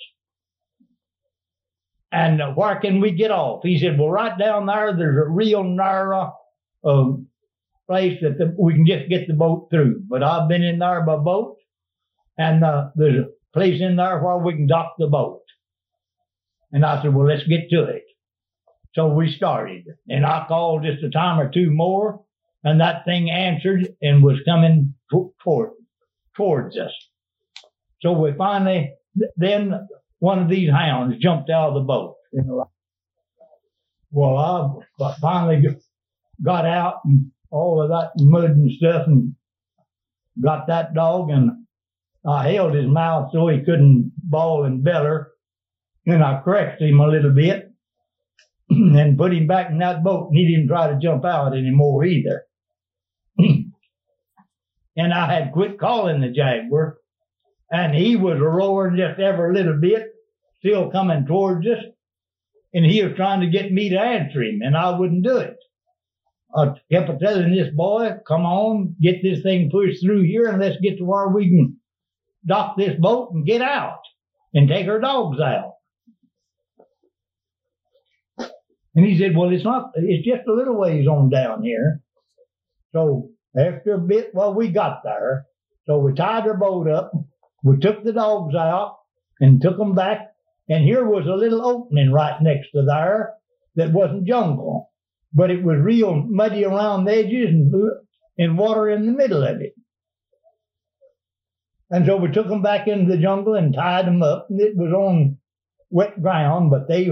[2.14, 3.64] And where can we get off?
[3.64, 6.33] He said, well, right down there, there's a real narrow
[6.85, 7.12] uh,
[7.88, 10.05] place that the, we can just get the boat through.
[10.09, 11.57] But I've been in there by boat,
[12.38, 15.42] and uh, there's a place in there where we can dock the boat.
[16.70, 18.05] And I said, well, let's get to it.
[18.94, 22.20] So we started, and I called just a time or two more,
[22.62, 24.94] and that thing answered and was coming
[25.42, 25.70] toward,
[26.37, 26.92] towards us.
[28.03, 28.94] So we finally,
[29.37, 29.88] then
[30.25, 32.17] one of these hounds jumped out of the boat.
[34.11, 35.63] Well, I finally
[36.43, 39.35] got out and all of that mud and stuff and
[40.43, 41.51] got that dog and
[42.27, 45.33] I held his mouth so he couldn't bawl and beller.
[46.07, 47.71] And I corrected him a little bit
[48.71, 52.03] and put him back in that boat and he didn't try to jump out anymore
[52.03, 52.45] either.
[53.39, 56.97] and I had quit calling the jaguar
[57.71, 60.13] and he was roaring just every little bit,
[60.64, 61.85] still coming towards us.
[62.72, 65.57] And he was trying to get me to answer him and I wouldn't do it.
[66.57, 70.81] I kept telling this boy, come on, get this thing pushed through here and let's
[70.81, 71.77] get to where we can
[72.46, 74.00] dock this boat and get out
[74.55, 75.72] and take our dogs out.
[78.96, 82.00] And he said, well, it's not, it's just a little ways on down here.
[82.92, 85.46] So after a bit, well, we got there.
[85.87, 87.12] So we tied our boat up.
[87.64, 88.98] We took the dogs out
[89.40, 90.34] and took them back.
[90.68, 93.35] And here was a little opening right next to there
[93.77, 94.90] that wasn't jungle
[95.35, 97.74] but it was real muddy around the edges and,
[98.38, 99.74] and water in the middle of it.
[101.90, 104.46] And so we took them back into the jungle and tied them up.
[104.48, 105.38] And it was on
[105.90, 107.07] wet ground, but they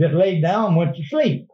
[0.00, 1.48] just laid down and went to sleep.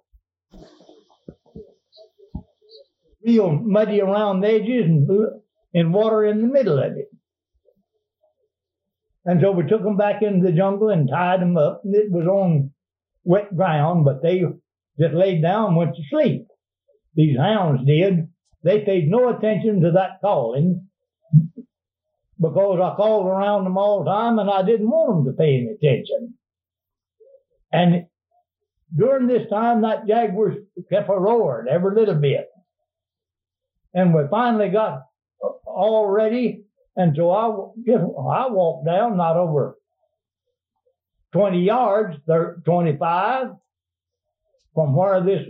[3.24, 5.08] Real muddy around the edges and,
[5.74, 7.08] and water in the middle of it.
[9.24, 11.82] And so we took them back into the jungle and tied them up.
[11.84, 12.70] And it was on
[13.24, 14.42] wet ground, but they
[15.00, 16.46] just laid down and went to sleep.
[17.14, 18.28] These hounds did.
[18.62, 20.88] They paid no attention to that calling
[22.40, 25.56] because I called around them all the time and I didn't want them to pay
[25.56, 26.34] any attention.
[27.72, 28.06] And
[28.96, 30.54] during this time, that jaguar
[30.90, 32.48] kept a roaring every little bit.
[33.92, 35.02] And we finally got
[35.66, 36.63] all ready.
[36.96, 37.48] And so I,
[37.86, 39.76] just, I walked down, not over
[41.32, 43.46] 20 yards, 30, 25,
[44.74, 45.42] from where this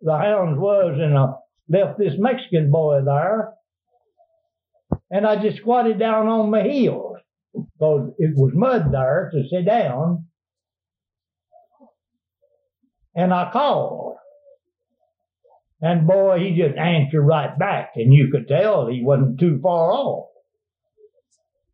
[0.00, 1.32] the hounds was and I
[1.68, 3.54] left this Mexican boy there.
[5.10, 7.16] And I just squatted down on my heels
[7.52, 10.26] because it was mud there to sit down.
[13.14, 14.16] And I called.
[15.80, 19.92] And boy, he just answered right back, and you could tell he wasn't too far
[19.92, 20.27] off.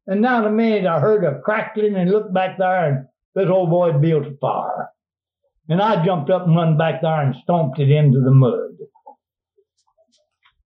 [0.07, 3.49] And now in a minute I heard a crackling and looked back there, and this
[3.49, 4.91] old boy built a fire.
[5.69, 8.77] And I jumped up and run back there and stomped it into the mud.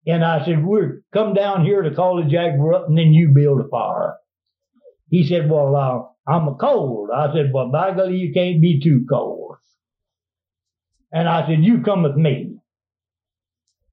[0.06, 3.28] And I said, We're come down here to call the jaguar up and then you
[3.28, 4.16] build a fire.
[5.10, 7.10] He said, Well, uh, I'm a cold.
[7.14, 9.56] I said, Well, by golly, you can't be too cold.
[11.12, 12.56] And I said, You come with me.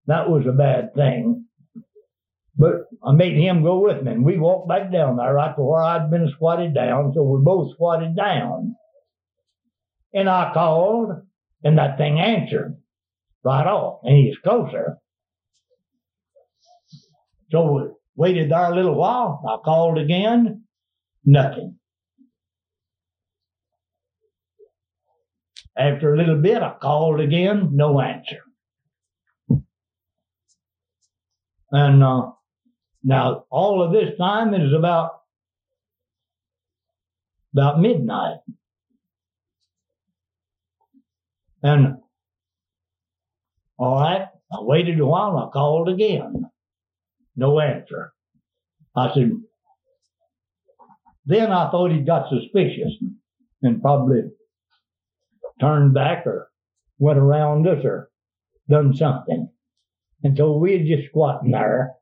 [0.07, 1.44] That was a bad thing.
[2.57, 5.61] But I made him go with me, and we walked back down there right to
[5.61, 8.75] where I'd been squatted down, so we both squatted down.
[10.13, 11.09] And I called,
[11.63, 12.77] and that thing answered
[13.43, 14.97] right off, and he's closer.
[17.51, 17.81] So we
[18.15, 19.43] waited there a little while.
[19.47, 20.63] I called again,
[21.25, 21.77] nothing.
[25.77, 28.39] After a little bit, I called again, no answer.
[31.69, 32.31] And uh,
[33.05, 35.21] now all of this time is about
[37.53, 38.39] about midnight.
[41.63, 41.97] And
[43.77, 45.37] all right, I waited a while.
[45.37, 46.49] I called again.
[47.35, 48.11] No answer.
[48.95, 49.31] I said,
[51.25, 52.91] then I thought he got suspicious
[53.61, 54.21] and probably
[55.59, 56.49] turned back or
[56.97, 58.09] went around us or
[58.69, 59.49] done something.
[60.23, 61.93] And so we had just squatting there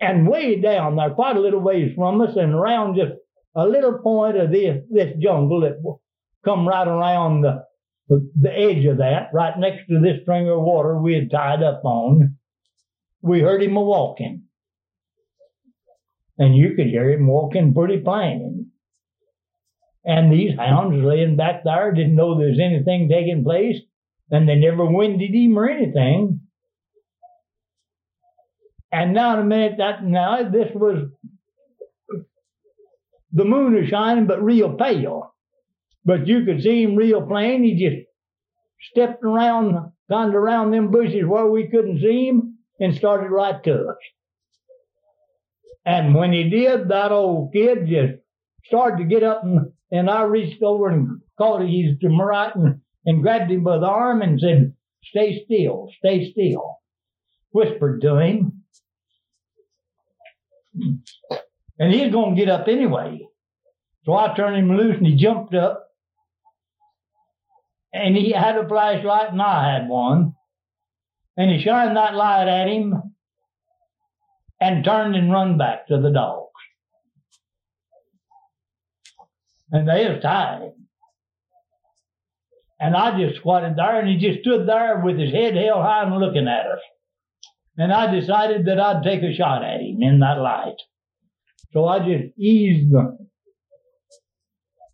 [0.00, 3.12] and way down there, quite a little ways from us and around just
[3.54, 5.82] a little point of this, this jungle that
[6.44, 7.64] come right around the
[8.08, 11.84] the edge of that, right next to this string of water we had tied up
[11.84, 12.36] on,
[13.20, 14.44] we heard him a walking.
[16.38, 18.70] And you could hear him walking pretty plain.
[20.04, 23.76] And these hounds laying back there didn't know there was anything taking place,
[24.30, 26.40] and they never winded him or anything.
[28.90, 31.08] And now in a minute, that now this was
[33.32, 35.34] the moon is shining, but real pale.
[36.04, 37.62] But you could see him real plain.
[37.62, 38.06] He just
[38.90, 43.74] stepped around, gone around them bushes where we couldn't see him, and started right to
[43.88, 43.96] us.
[45.84, 48.14] And when he did, that old kid just
[48.66, 52.54] started to get up and, and I reached over and caught him to my right
[52.54, 54.74] and, and grabbed him by the arm and said,
[55.04, 56.78] stay still, stay still.
[57.52, 58.57] Whispered to him.
[61.78, 63.26] And he's going to get up anyway.
[64.04, 65.84] So I turned him loose and he jumped up.
[67.92, 70.34] And he had a flashlight and I had one.
[71.36, 73.14] And he shined that light at him
[74.60, 76.48] and turned and run back to the dogs.
[79.70, 80.72] And they was tied.
[82.80, 86.04] And I just squatted there and he just stood there with his head held high
[86.04, 86.80] and looking at us.
[87.78, 90.76] And I decided that I'd take a shot at him in that light.
[91.72, 93.16] So I just eased the,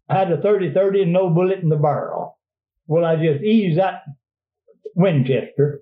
[0.09, 2.39] I had a 30-30 and no bullet in the barrel.
[2.87, 4.03] Well, I just eased that
[4.95, 5.80] Winchester.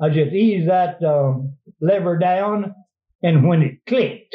[0.00, 2.74] I just eased that um, lever down,
[3.22, 4.34] and when it clicked,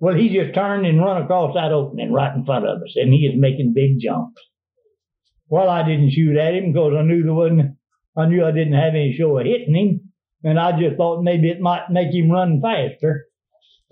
[0.00, 3.12] well, he just turned and run across that opening right in front of us, and
[3.12, 4.40] he is making big jumps.
[5.48, 7.76] Well, I didn't shoot at him because I knew there wasn't,
[8.18, 10.00] I knew I didn't have any show of hitting him,
[10.42, 13.26] and I just thought maybe it might make him run faster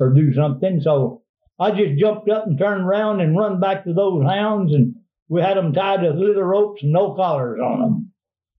[0.00, 0.80] or do something.
[0.82, 1.22] So
[1.60, 4.96] I just jumped up and turned around and run back to those hounds, and
[5.28, 8.12] we had them tied with little ropes and no collars on them.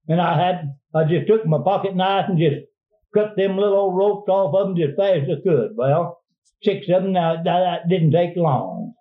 [0.07, 2.65] And I had, I just took my pocket knife and just
[3.13, 5.71] cut them little old ropes off of them just fast as I could.
[5.75, 6.21] Well,
[6.63, 8.93] six of them, now that, that didn't take long.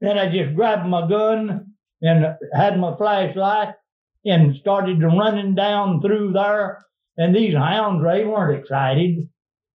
[0.00, 3.74] Then I just grabbed my gun and had my flashlight
[4.28, 6.84] and started running down through there.
[7.16, 9.28] And these hounds, they weren't excited.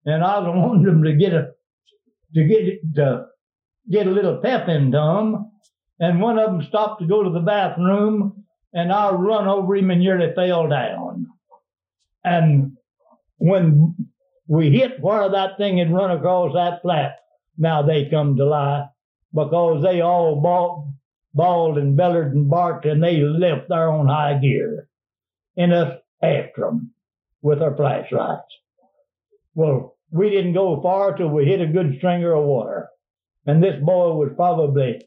[0.05, 1.51] And I was wanting them to get a
[2.33, 3.25] to get to
[3.89, 5.51] get a little pep into them.
[5.99, 8.43] And one of them stopped to go to the bathroom,
[8.73, 11.27] and I run over him and nearly fell down.
[12.23, 12.77] And
[13.37, 13.95] when
[14.47, 17.17] we hit where that thing had run across that flat,
[17.57, 18.87] now they come to life
[19.33, 20.93] because they all bawled,
[21.33, 24.87] bawled and bellered and barked, and they left their own high gear,
[25.57, 26.91] and us after them
[27.41, 28.53] with our flashlights.
[29.55, 32.89] Well, we didn't go far till we hit a good stringer of water.
[33.45, 35.01] And this boy was probably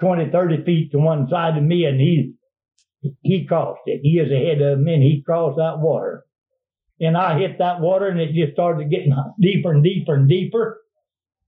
[0.00, 2.34] 20, 30 feet to one side of me, and he
[3.22, 4.00] he crossed it.
[4.02, 6.24] He is ahead of me, and he crossed that water.
[7.00, 10.81] And I hit that water, and it just started getting deeper and deeper and deeper.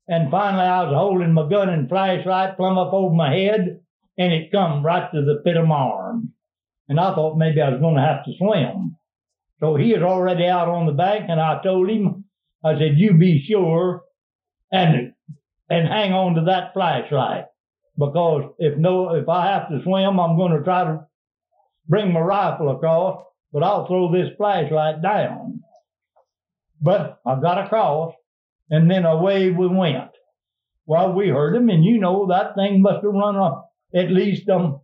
[0.06, 3.80] And finally, I was holding my gun and flashlight plumb up over my head,
[4.18, 6.32] and it come right to the pit of my arm.
[6.88, 8.96] And I thought maybe I was going to have to swim.
[9.60, 12.24] So he is already out on the bank, and I told him,
[12.62, 14.02] I said, "You be sure
[14.70, 15.14] and
[15.70, 17.46] and hang on to that flashlight
[17.96, 21.06] because if no, if I have to swim, I'm going to try to
[21.88, 25.62] bring my rifle across, but I'll throw this flashlight down."
[26.82, 28.12] But I got across,
[28.70, 30.10] and then away we went.
[30.86, 33.62] Well, we heard him, and you know that thing must have run a,
[33.94, 34.80] at least um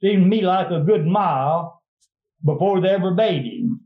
[0.00, 1.82] seemed to me like a good mile
[2.44, 3.80] before they ever bait him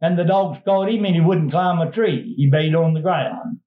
[0.00, 2.34] and the dogs caught him and he wouldn't climb a tree.
[2.36, 3.58] He bayed on the ground.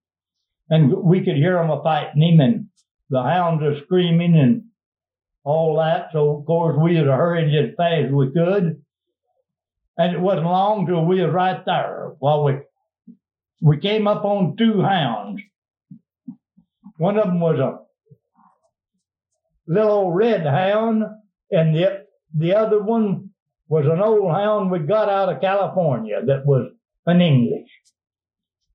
[0.68, 2.66] And we could hear them a fighting him and
[3.10, 4.64] the hounds are screaming and
[5.44, 6.08] all that.
[6.12, 8.82] So of course we was hurrying as fast as we could.
[9.96, 12.14] And it wasn't long till we was right there.
[12.18, 12.54] Well, we,
[13.60, 15.40] we came up on two hounds.
[16.98, 17.78] One of them was a
[19.66, 21.04] little red hound
[21.50, 22.04] and the,
[22.36, 23.30] the other one
[23.68, 26.70] was an old hound we got out of California that was
[27.06, 27.68] an English.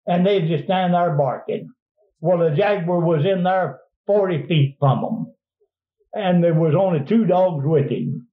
[0.07, 1.69] And they just stand there barking.
[2.19, 5.33] Well, the jaguar was in there 40 feet from them.
[6.13, 8.27] And there was only two dogs with him.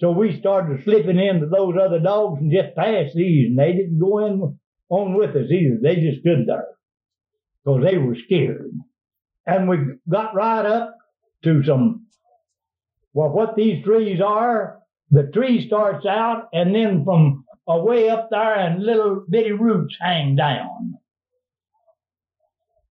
[0.00, 3.48] So we started slipping into those other dogs and just passed these.
[3.48, 5.78] And they didn't go in on with us either.
[5.82, 6.66] They just stood there
[7.64, 8.72] because they were scared.
[9.46, 9.78] And we
[10.08, 10.96] got right up
[11.44, 12.06] to some,
[13.12, 14.80] well, what these trees are,
[15.10, 20.36] the tree starts out and then from away up there and little bitty roots hang
[20.36, 20.98] down.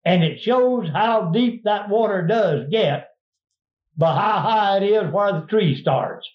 [0.04, 3.08] And it shows how deep that water does get
[3.96, 6.28] by how high it is where the tree starts.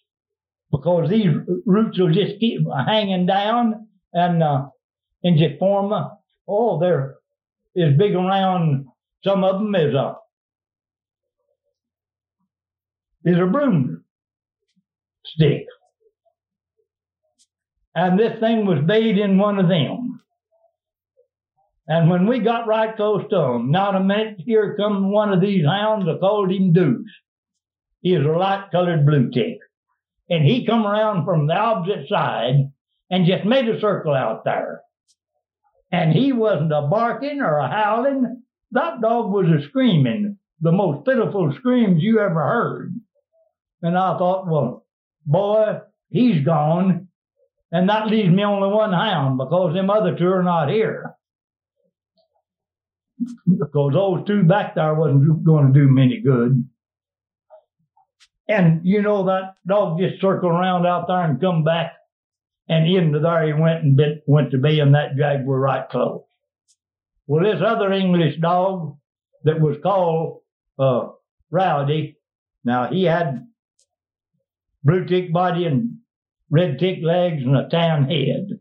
[0.72, 1.30] Because these
[1.66, 4.68] roots will just keep hanging down and, uh,
[5.60, 5.94] form,
[6.48, 7.16] oh, they're
[7.78, 8.86] as big around,
[9.24, 10.16] some of them is a,
[13.26, 14.04] is a broom
[15.26, 15.66] stick.
[17.96, 20.22] And this thing was bait in one of them.
[21.88, 25.42] And when we got right close to him, not a minute, here come one of
[25.42, 26.08] these hounds.
[26.08, 27.10] I called him Deuce.
[28.02, 29.58] He a light colored blue tick.
[30.30, 32.72] And he come around from the opposite side
[33.10, 34.82] and just made a circle out there.
[35.92, 38.44] And he wasn't a barking or a howling.
[38.72, 42.94] That dog was a screaming, the most pitiful screams you ever heard.
[43.82, 44.86] And I thought, well,
[45.26, 45.80] boy,
[46.10, 47.08] he's gone.
[47.72, 51.16] And that leaves me only one hound because them other two are not here.
[53.48, 56.68] Because those two back there wasn't going to do me any good.
[58.48, 61.94] And you know that dog just circled around out there and come back,
[62.70, 66.22] and into there he went and bit, went to be in that jaguar right close.
[67.28, 68.98] Well, this other English dog
[69.44, 70.42] that was called
[70.78, 71.10] uh,
[71.52, 72.18] Rowdy,
[72.64, 73.48] now he had
[74.84, 75.98] blue tick body and
[76.50, 78.60] red tick legs and a tan head.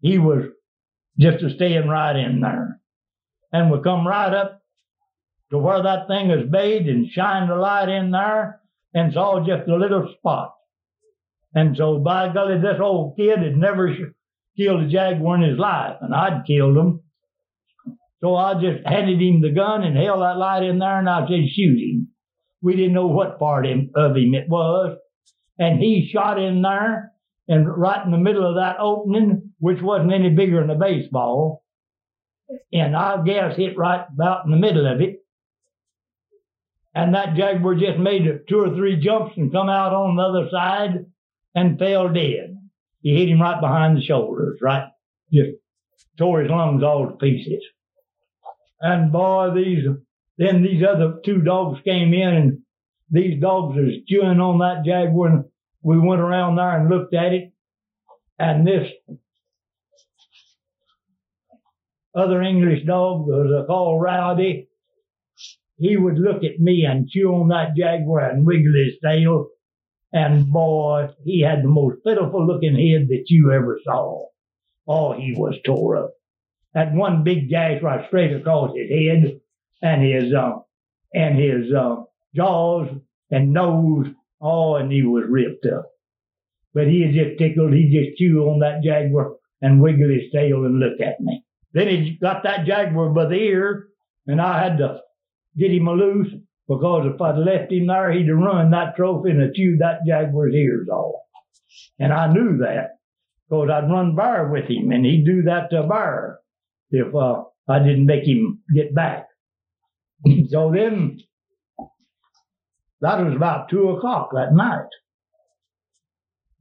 [0.00, 0.46] He was
[1.18, 2.80] just a staying right in there.
[3.52, 4.62] And we come right up
[5.50, 8.60] to where that thing is bayed and shined the light in there
[8.94, 10.54] and saw just a little spot.
[11.54, 13.94] And so, by golly, this old kid had never
[14.56, 17.00] killed a jaguar in his life, and I'd killed him.
[18.20, 21.26] So I just handed him the gun and held that light in there, and I
[21.26, 22.08] said, shoot him.
[22.62, 24.96] We didn't know what part of him it was.
[25.58, 27.12] And he shot in there,
[27.48, 31.64] and right in the middle of that opening, which wasn't any bigger than a baseball,
[32.72, 35.22] and I guess hit right about in the middle of it
[36.94, 40.48] and that jaguar just made two or three jumps and come out on the other
[40.50, 41.06] side
[41.54, 42.56] and fell dead.
[43.00, 44.88] He hit him right behind the shoulders, right?
[45.32, 45.52] Just
[46.16, 47.62] tore his lungs all to pieces.
[48.80, 49.86] And boy, these,
[50.38, 52.58] then these other two dogs came in and
[53.10, 55.44] these dogs was chewing on that jaguar and
[55.82, 57.52] we went around there and looked at it.
[58.38, 58.90] And this
[62.14, 64.68] other English dog was called Rowdy
[65.82, 69.48] he would look at me and chew on that jaguar and wiggle his tail.
[70.12, 74.26] And boy, he had the most pitiful looking head that you ever saw.
[74.86, 76.10] Oh, he was tore up.
[76.74, 79.40] Had one big gash right straight across his head
[79.80, 80.58] and his, uh,
[81.14, 82.02] and his, uh,
[82.34, 82.88] jaws
[83.30, 84.06] and nose.
[84.40, 85.86] Oh, and he was ripped up.
[86.74, 87.72] But he just tickled.
[87.72, 91.44] He just chewed on that jaguar and wiggled his tail and looked at me.
[91.72, 93.88] Then he got that jaguar by the ear
[94.26, 95.00] and I had to
[95.56, 96.32] get him loose
[96.68, 100.06] because if I'd left him there, he'd have ruined that trophy and have chewed that
[100.06, 101.22] jaguar's ears off.
[101.98, 102.98] And I knew that
[103.48, 106.38] because I'd run bear with him and he'd do that to a bear
[106.90, 109.26] if uh, I didn't make him get back.
[110.48, 111.18] so then
[113.00, 114.88] that was about two o'clock that night.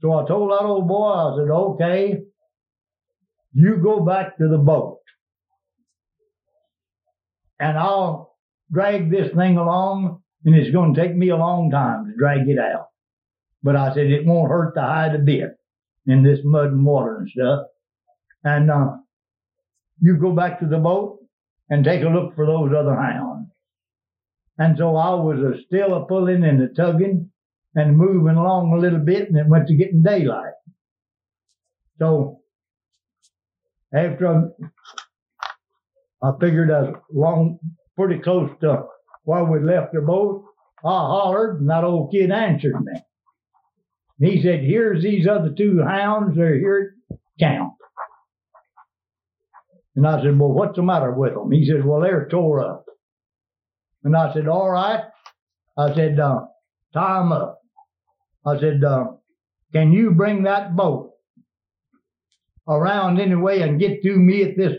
[0.01, 2.21] So I told that old boy, I said, okay,
[3.53, 4.99] you go back to the boat
[7.59, 8.30] and I'll
[8.71, 12.47] drag this thing along, and it's going to take me a long time to drag
[12.47, 12.87] it out.
[13.63, 15.57] But I said it won't hurt the hide a bit
[16.07, 17.67] in this mud and water and stuff.
[18.43, 18.97] And uh,
[20.01, 21.19] you go back to the boat
[21.69, 23.49] and take a look for those other hounds.
[24.57, 27.31] And so I was a still a pulling and a tugging
[27.75, 30.53] and moving along a little bit, and it went to getting daylight.
[31.99, 32.41] So
[33.93, 34.51] after
[36.21, 37.59] I, I figured a long
[38.01, 38.85] pretty close to
[39.23, 40.45] where we left the boat.
[40.83, 42.93] I hollered, and that old kid answered me.
[44.19, 47.73] And he said, Here's these other two hounds, they're here at camp.
[49.95, 51.51] And I said, Well, what's the matter with them?
[51.51, 52.85] He said, Well, they're tore up.
[54.03, 55.03] And I said, All right.
[55.77, 56.45] I said, uh,
[56.93, 57.61] Tie them up.
[58.45, 59.05] I said, uh,
[59.73, 61.13] Can you bring that boat
[62.67, 64.77] around anyway and get to me at this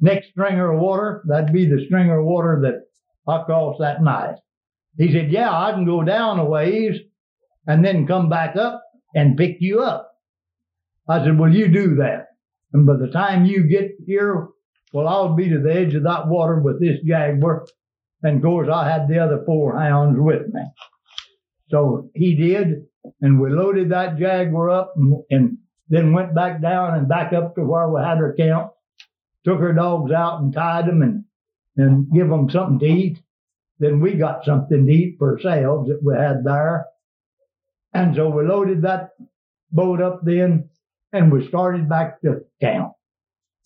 [0.00, 4.36] next stringer of water, that'd be the stringer of water that I crossed that night.
[4.96, 6.96] He said, yeah, I can go down a ways
[7.66, 8.82] and then come back up
[9.14, 10.10] and pick you up.
[11.08, 12.26] I said, well, you do that.
[12.72, 14.48] And by the time you get here,
[14.92, 17.66] well, I'll be to the edge of that water with this jaguar.
[18.22, 20.62] And of course, I had the other four hounds with me.
[21.68, 22.84] So he did,
[23.20, 27.54] and we loaded that jaguar up and, and then went back down and back up
[27.54, 28.70] to where we had our camp
[29.48, 31.24] took her dogs out and tied them and,
[31.76, 33.18] and give them something to eat.
[33.78, 36.86] Then we got something to eat for ourselves that we had there.
[37.94, 39.10] And so we loaded that
[39.72, 40.68] boat up then
[41.12, 42.92] and we started back to town.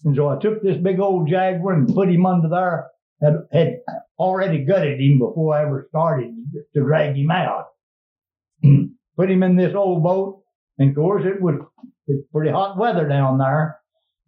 [0.05, 2.89] And so I took this big old jaguar and put him under there.
[3.21, 3.81] Had, had
[4.19, 6.35] already gutted him before I ever started
[6.75, 7.67] to drag him out.
[9.17, 10.43] put him in this old boat.
[10.79, 11.57] And of course it was,
[12.07, 13.82] it's pretty hot weather down there.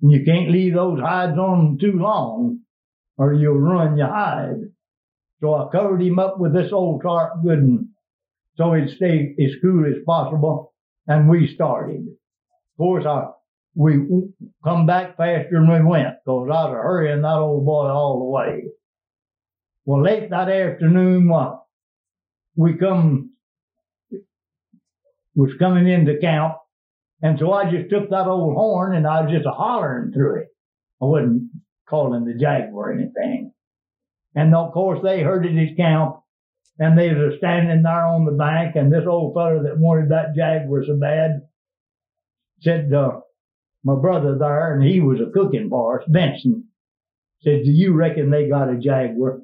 [0.05, 2.61] And you can't leave those hides on too long
[3.17, 4.61] or you'll ruin your hide.
[5.41, 7.89] So I covered him up with this old tarp good and
[8.59, 10.75] so he'd stay as cool as possible.
[11.07, 12.07] And we started.
[12.07, 13.29] Of course, I
[13.75, 14.07] we
[14.63, 18.27] come back faster than we went because I was hurrying that old boy all the
[18.27, 18.65] way.
[19.87, 21.65] Well, late that afternoon, what?
[22.57, 23.31] We come,
[25.35, 26.57] was coming into camp.
[27.25, 30.43] And so I just took that old horn and I was just a hollering through
[30.43, 30.49] it.
[31.01, 31.45] I wasn't
[31.89, 33.51] calling the jaguar or anything.
[34.35, 36.17] And of course they heard it at camp
[36.79, 40.37] and they was standing there on the bank and this old fellow that wanted that
[40.37, 41.49] jaguar so bad
[42.61, 43.21] said, uh,
[43.85, 46.69] my brother there, and he was a cooking for us, Benson,
[47.43, 49.41] said, do you reckon they got a jaguar?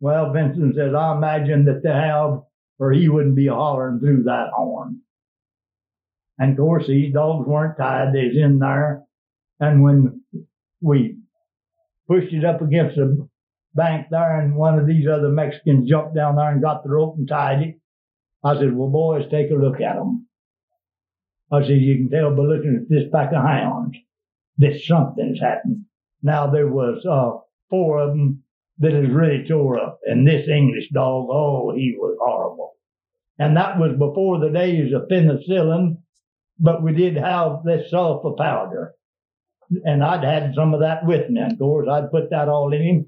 [0.00, 2.42] Well, Benson said, I imagine that they have,
[2.78, 5.00] or he wouldn't be hollering through that horn.
[6.38, 8.12] And of course, these dogs weren't tied.
[8.12, 9.04] They was in there.
[9.58, 10.22] And when
[10.80, 11.18] we
[12.08, 13.28] pushed it up against the
[13.74, 17.16] bank there and one of these other Mexicans jumped down there and got the rope
[17.16, 17.80] and tied it,
[18.44, 20.26] I said, well, boys, take a look at them.
[21.50, 23.96] I said, you can tell by looking at this pack of hounds
[24.58, 25.84] that something's happened.
[26.22, 28.42] Now there was, uh, four of them
[28.78, 30.00] that is really tore up.
[30.04, 32.74] And this English dog, oh, he was horrible.
[33.38, 35.98] And that was before the days of penicillin,
[36.58, 38.94] but we did have this sulfa powder.
[39.84, 41.88] And I'd had some of that with me, of course.
[41.90, 43.06] I'd put that all in him.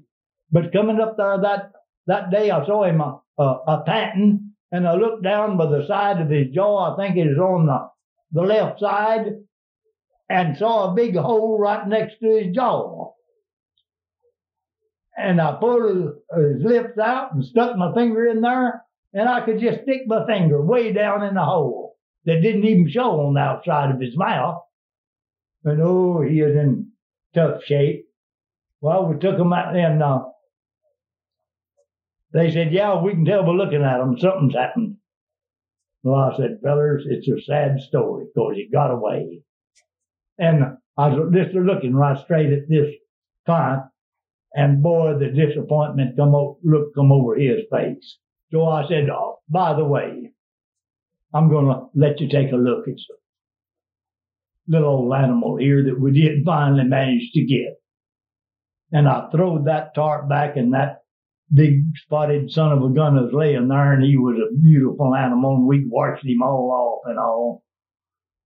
[0.51, 1.71] But coming up there that,
[2.07, 5.57] that day, I saw him uh, uh, a, a, a panting and I looked down
[5.57, 6.93] by the side of his jaw.
[6.93, 7.89] I think it was on the,
[8.31, 9.39] the left side
[10.29, 13.13] and saw a big hole right next to his jaw
[15.19, 18.83] and I pulled his, his lips out and stuck my finger in there,
[19.13, 21.88] and I could just stick my finger way down in the hole
[22.29, 24.61] that didn't even show on the outside of his mouth.
[25.63, 26.91] And oh, he is in
[27.33, 28.05] tough shape.
[28.81, 30.25] Well, we took him out and uh,
[32.31, 34.97] they said, yeah, we can tell by looking at him, something's happened.
[36.03, 39.41] Well, I said, fellas, it's a sad story because he got away.
[40.37, 42.93] And I was just looking right straight at this
[43.45, 43.83] client
[44.53, 48.17] and boy, the disappointment come o- look come over his face.
[48.51, 50.28] So I said, oh, by the way,
[51.33, 53.17] I'm going to let you take a look at some
[54.67, 57.81] little old animal here that we did finally manage to get.
[58.91, 61.03] And I throwed that tarp back and that
[61.53, 65.55] big spotted son of a gun was laying there and he was a beautiful animal
[65.55, 67.63] and we washed him all off and all.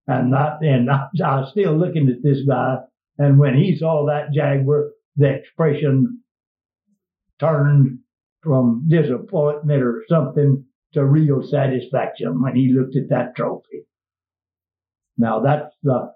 [0.08, 2.78] And that, and I, I was still looking at this guy.
[3.18, 6.22] And when he saw that jaguar, the expression
[7.40, 8.00] turned
[8.42, 13.86] from disappointment or something to real satisfaction when he looked at that trophy.
[15.18, 16.14] Now that's the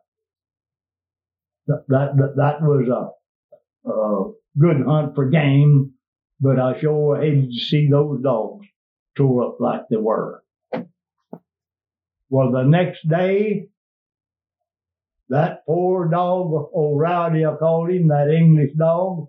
[1.67, 5.93] that that, that was a, a good hunt for game,
[6.39, 8.65] but I sure hated to see those dogs
[9.15, 10.43] tore up like they were.
[12.29, 13.69] Well, the next day,
[15.29, 19.27] that poor dog, Rowdy, I called him, that English dog,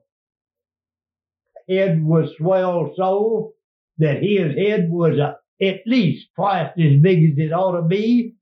[1.68, 3.52] head was swelled so
[3.98, 8.34] that his head was uh, at least twice as big as it ought to be,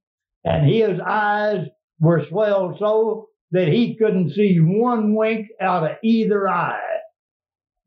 [0.45, 1.67] and his eyes
[2.01, 6.81] were swelled so that he couldn't see one wink out of either eye.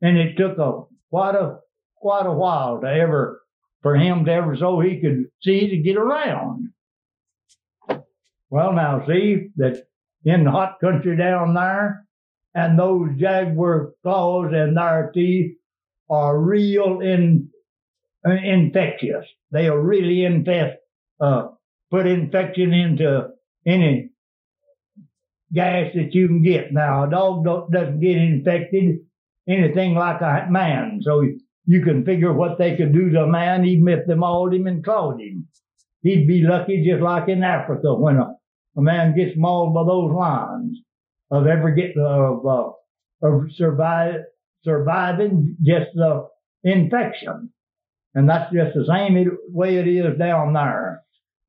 [0.02, 1.58] And it took a quite a
[1.96, 3.42] quite a while to ever
[3.82, 6.70] for him to ever so he could see to get around.
[8.48, 9.84] Well, now see that
[10.24, 12.04] in the hot country down there,
[12.54, 15.56] and those jaguar claws and their teeth
[16.08, 17.49] are real in,
[18.24, 19.26] infectious.
[19.50, 20.78] They are really infest,
[21.20, 21.48] uh,
[21.90, 23.28] put infection into
[23.66, 24.10] any
[25.52, 26.72] gas that you can get.
[26.72, 29.00] Now, a dog doesn't get infected
[29.48, 31.24] anything like a man, so
[31.66, 34.66] you can figure what they could do to a man even if they mauled him
[34.66, 35.48] and clawed him.
[36.02, 38.34] He'd be lucky just like in Africa when a
[38.76, 40.78] a man gets mauled by those lions
[41.30, 42.70] of ever get of uh,
[43.22, 44.20] of survive
[44.64, 46.28] surviving just the
[46.64, 47.50] infection,
[48.14, 51.02] and that's just the same way it is down there.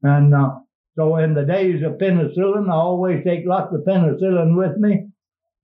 [0.04, 0.60] And uh,
[0.96, 5.08] so in the days of penicillin, I always take lots of penicillin with me,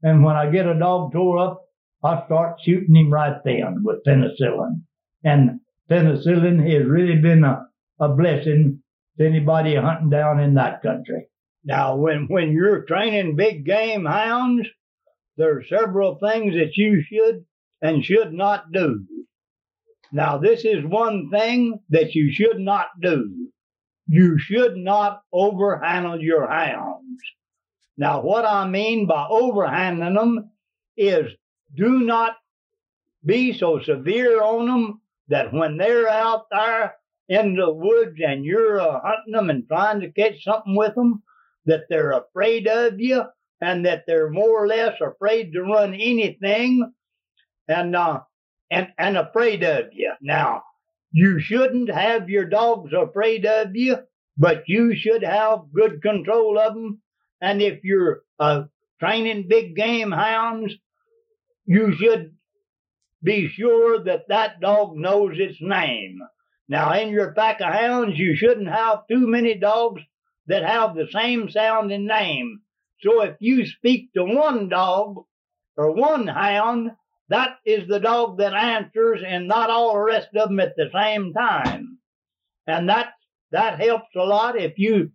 [0.04, 1.64] and when I get a dog tore up,
[2.04, 4.82] I start shooting him right then with penicillin.
[5.24, 7.68] And penicillin has really been a,
[8.00, 8.82] a blessing
[9.18, 11.28] to anybody hunting down in that country.
[11.64, 14.68] Now, when, when you're training big game hounds,
[15.36, 17.45] there are several things that you should
[17.82, 19.06] and should not do.
[20.12, 23.49] Now, this is one thing that you should not do.
[24.08, 27.22] You should not overhandle your hounds.
[27.97, 30.51] Now, what I mean by overhandling them
[30.95, 31.32] is
[31.76, 32.38] do not
[33.26, 36.95] be so severe on them that when they're out there
[37.28, 41.22] in the woods and you're uh, hunting them and trying to catch something with them,
[41.66, 43.24] that they're afraid of you
[43.60, 46.93] and that they're more or less afraid to run anything
[47.68, 48.22] and uh,
[48.70, 50.13] and and afraid of you.
[50.22, 50.63] Now,
[51.11, 53.97] you shouldn't have your dogs afraid of you,
[54.38, 57.01] but you should have good control of them.
[57.41, 58.63] And if you're uh,
[58.99, 60.74] training big game hounds,
[61.65, 62.36] you should
[63.24, 66.20] be sure that that dog knows its name.
[66.70, 70.01] Now, in your pack of hounds, you shouldn't have too many dogs
[70.47, 72.61] that have the same sounding name.
[73.01, 75.24] So if you speak to one dog
[75.76, 76.91] or one hound,
[77.30, 80.90] that is the dog that answers and not all the rest of them at the
[80.94, 81.98] same time.
[82.66, 83.14] And that,
[83.52, 85.12] that helps a lot if you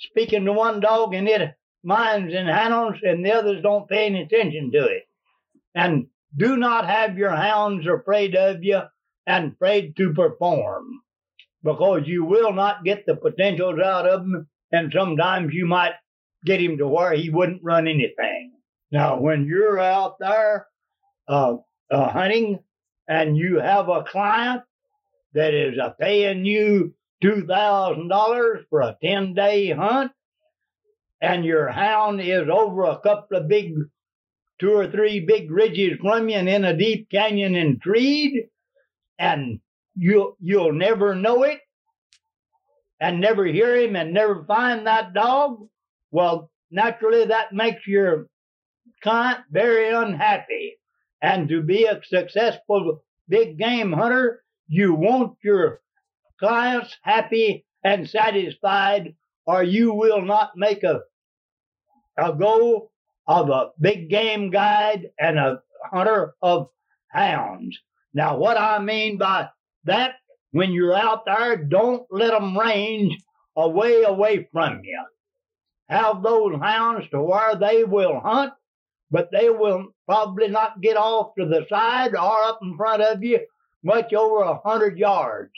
[0.00, 4.22] speaking to one dog and it minds and handles and the others don't pay any
[4.22, 5.04] attention to it.
[5.74, 6.06] And
[6.36, 8.80] do not have your hounds afraid of you
[9.26, 11.00] and afraid to perform
[11.62, 14.48] because you will not get the potentials out of them.
[14.72, 15.92] And sometimes you might
[16.44, 18.52] get him to where he wouldn't run anything.
[18.90, 20.66] Now, when you're out there
[21.28, 21.56] uh,
[21.90, 22.60] uh, hunting
[23.08, 24.62] and you have a client
[25.34, 30.12] that is uh, paying you $2,000 for a 10 day hunt,
[31.20, 33.74] and your hound is over a couple of big,
[34.60, 38.48] two or three big ridges from you and in a deep canyon and treed,
[39.18, 39.60] and
[39.96, 41.60] you, you'll never know it
[43.00, 45.66] and never hear him and never find that dog,
[46.10, 48.26] well, naturally that makes your
[49.02, 50.78] client very unhappy.
[51.24, 55.80] And to be a successful big game hunter, you want your
[56.38, 59.14] clients happy and satisfied,
[59.46, 61.00] or you will not make a,
[62.18, 62.90] a go
[63.26, 66.68] of a big game guide and a hunter of
[67.08, 67.78] hounds.
[68.12, 69.48] Now, what I mean by
[69.84, 70.16] that,
[70.50, 73.16] when you're out there, don't let them range
[73.56, 75.02] away away from you.
[75.88, 78.52] Have those hounds to where they will hunt
[79.14, 83.22] but they will probably not get off to the side or up in front of
[83.22, 83.38] you
[83.84, 85.52] much over a hundred yards,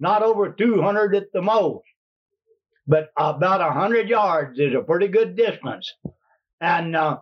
[0.00, 1.84] not over 200 at the most,
[2.86, 5.92] but about a hundred yards is a pretty good distance.
[6.62, 7.18] And, uh,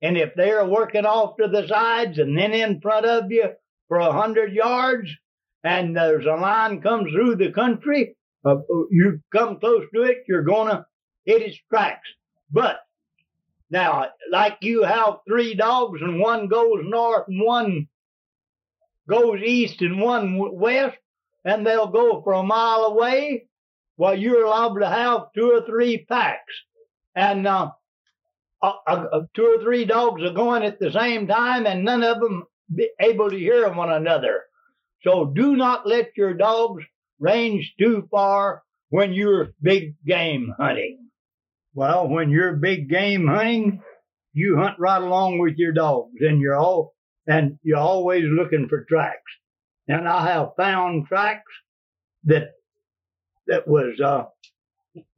[0.00, 3.50] and if they're working off to the sides and then in front of you
[3.88, 5.10] for a hundred yards
[5.62, 8.16] and there's a line comes through the country,
[8.46, 8.56] uh,
[8.90, 10.86] you come close to it, you're gonna
[11.26, 12.08] hit its tracks.
[12.50, 12.78] But
[13.70, 17.88] now, like you have three dogs and one goes north and one
[19.08, 20.96] goes east and one west,
[21.44, 23.46] and they'll go for a mile away.
[23.96, 26.54] Well, you're allowed to have two or three packs,
[27.14, 27.70] and uh,
[28.62, 32.20] uh, uh, two or three dogs are going at the same time, and none of
[32.20, 32.44] them
[32.74, 34.42] be able to hear one another.
[35.02, 36.84] So do not let your dogs
[37.18, 41.09] range too far when you're big game hunting.
[41.74, 43.82] Well, when you're big game hunting,
[44.32, 46.94] you hunt right along with your dogs and you're all,
[47.26, 49.32] and you're always looking for tracks.
[49.88, 51.52] And I have found tracks
[52.24, 52.50] that,
[53.46, 54.24] that was, uh,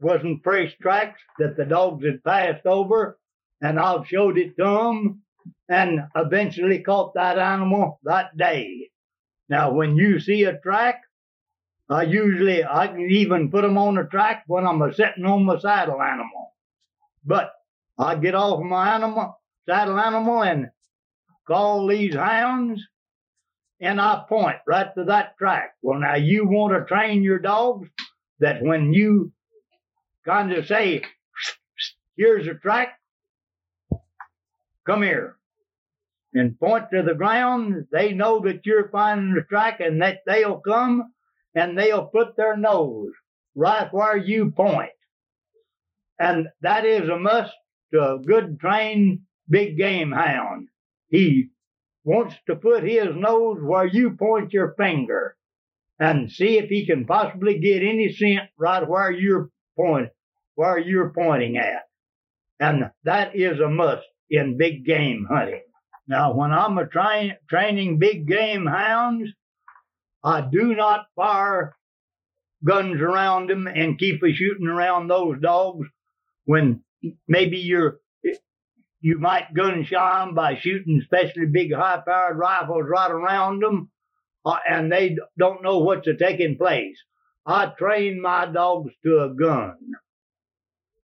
[0.00, 3.18] wasn't fresh tracks that the dogs had passed over
[3.62, 5.22] and I've showed it to them
[5.68, 8.90] and eventually caught that animal that day.
[9.48, 11.00] Now, when you see a track,
[11.92, 15.44] I usually, I can even put them on the track when I'm a sitting on
[15.44, 16.54] my saddle animal.
[17.24, 17.52] But
[17.98, 19.38] I get off my animal,
[19.68, 20.70] saddle animal and
[21.46, 22.82] call these hounds
[23.80, 25.74] and I point right to that track.
[25.82, 27.88] Well, now you want to train your dogs
[28.38, 29.32] that when you
[30.24, 31.02] kind of say,
[32.16, 32.98] here's a track,
[34.86, 35.36] come here
[36.32, 40.60] and point to the ground, they know that you're finding the track and that they'll
[40.60, 41.12] come
[41.54, 43.12] and they'll put their nose
[43.54, 44.90] right where you point.
[46.18, 47.52] And that is a must
[47.92, 50.68] to a good trained big game hound.
[51.08, 51.48] He
[52.04, 55.36] wants to put his nose where you point your finger
[55.98, 60.08] and see if he can possibly get any scent right where you're point,
[60.54, 61.82] where you're pointing at.
[62.58, 65.62] And that is a must in big game hunting.
[66.08, 69.30] Now, when I'm a train, training big game hounds,
[70.24, 71.76] I do not fire
[72.64, 75.88] guns around them and keep a shooting around those dogs
[76.44, 76.82] when
[77.26, 77.98] maybe you're
[79.00, 83.90] you might gun shy them by shooting especially big high powered rifles right around them
[84.44, 86.96] uh, and they don't know what's a taking place.
[87.46, 89.76] I train my dogs to a gun.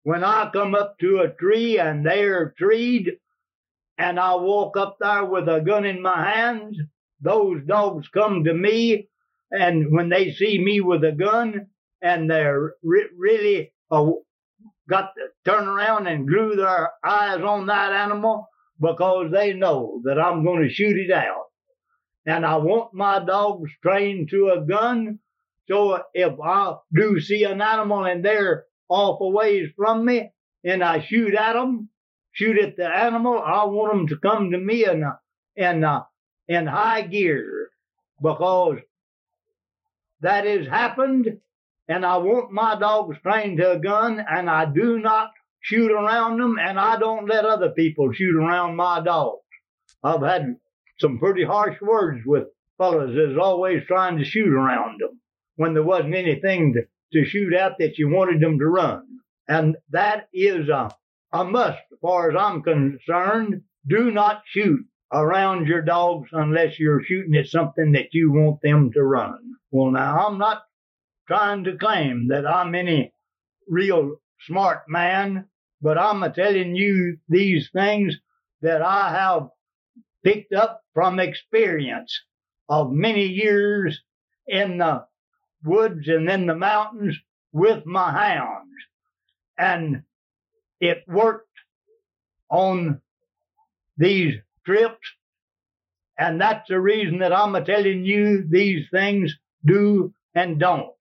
[0.04, 3.18] When I come up to a tree and they're treed
[3.98, 6.78] and I walk up there with a gun in my hands,
[7.22, 9.10] those dogs come to me
[9.52, 11.68] and when they see me with a gun
[12.02, 14.10] and they're re- really uh,
[14.90, 18.48] got to turn around and glue their eyes on that animal
[18.80, 21.46] because they know that I'm going to shoot it out.
[22.26, 25.20] And I want my dogs trained to a gun.
[25.70, 30.30] So if I do see an animal and they're off a ways from me
[30.64, 31.90] and I shoot at them,
[32.32, 35.04] shoot at the animal, I want them to come to me and
[35.56, 35.84] in,
[36.48, 37.70] in high gear
[38.22, 38.78] because
[40.22, 41.40] that has happened
[41.88, 45.32] and I want my dogs trained to a gun and I do not
[45.62, 49.42] shoot around them and I don't let other people shoot around my dogs.
[50.04, 50.56] I've had
[51.00, 55.20] some pretty harsh words with fellows that's always trying to shoot around them
[55.56, 56.82] when there wasn't anything to,
[57.14, 59.04] to shoot at that you wanted them to run.
[59.48, 60.92] And that is a,
[61.32, 63.62] a must as far as I'm concerned.
[63.88, 68.92] Do not shoot around your dogs unless you're shooting at something that you want them
[68.94, 69.56] to run.
[69.72, 70.64] Well, now I'm not
[71.28, 73.14] trying to claim that I'm any
[73.68, 75.46] real smart man,
[75.82, 78.16] but I'm a telling you these things
[78.62, 79.50] that I have
[80.24, 82.22] picked up from experience
[82.70, 84.02] of many years
[84.48, 85.06] in the
[85.64, 87.18] woods and in the mountains
[87.52, 88.72] with my hounds.
[89.58, 90.04] And
[90.80, 91.48] it worked
[92.50, 93.02] on
[93.98, 94.36] these
[94.68, 95.08] trips.
[96.20, 99.34] And that's the reason that I'm telling you these things
[99.66, 100.94] do and don't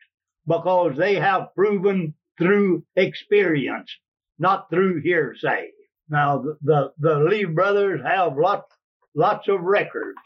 [0.46, 3.90] because they have proven through experience,
[4.38, 5.70] not through hearsay.
[6.08, 8.72] Now, the, the, the Lee brothers have lots,
[9.14, 10.20] lots of records.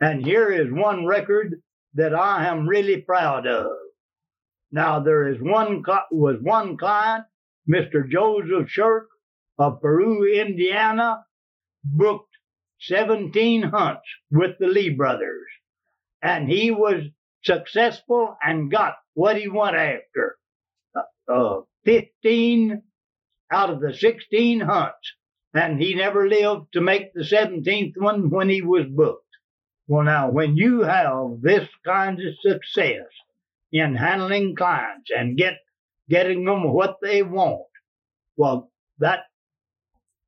[0.00, 1.54] And here is one record
[1.94, 3.70] that I am really proud of.
[4.70, 7.24] Now, there is one, was one client,
[7.68, 8.06] Mr.
[8.08, 9.08] Joseph Shirk
[9.58, 11.24] of Peru, Indiana,
[11.84, 12.36] booked
[12.80, 15.46] 17 hunts with the Lee brothers.
[16.22, 17.04] And he was
[17.44, 20.36] successful and got what he went after.
[20.94, 22.82] Uh, uh, 15
[23.50, 25.12] out of the 16 hunts.
[25.54, 29.22] And he never lived to make the 17th one when he was booked.
[29.88, 33.06] Well, now, when you have this kind of success
[33.72, 35.54] in handling clients and get
[36.08, 37.66] getting them what they want,
[38.36, 39.24] well, that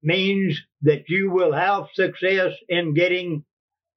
[0.02, 3.44] means that you will have success in getting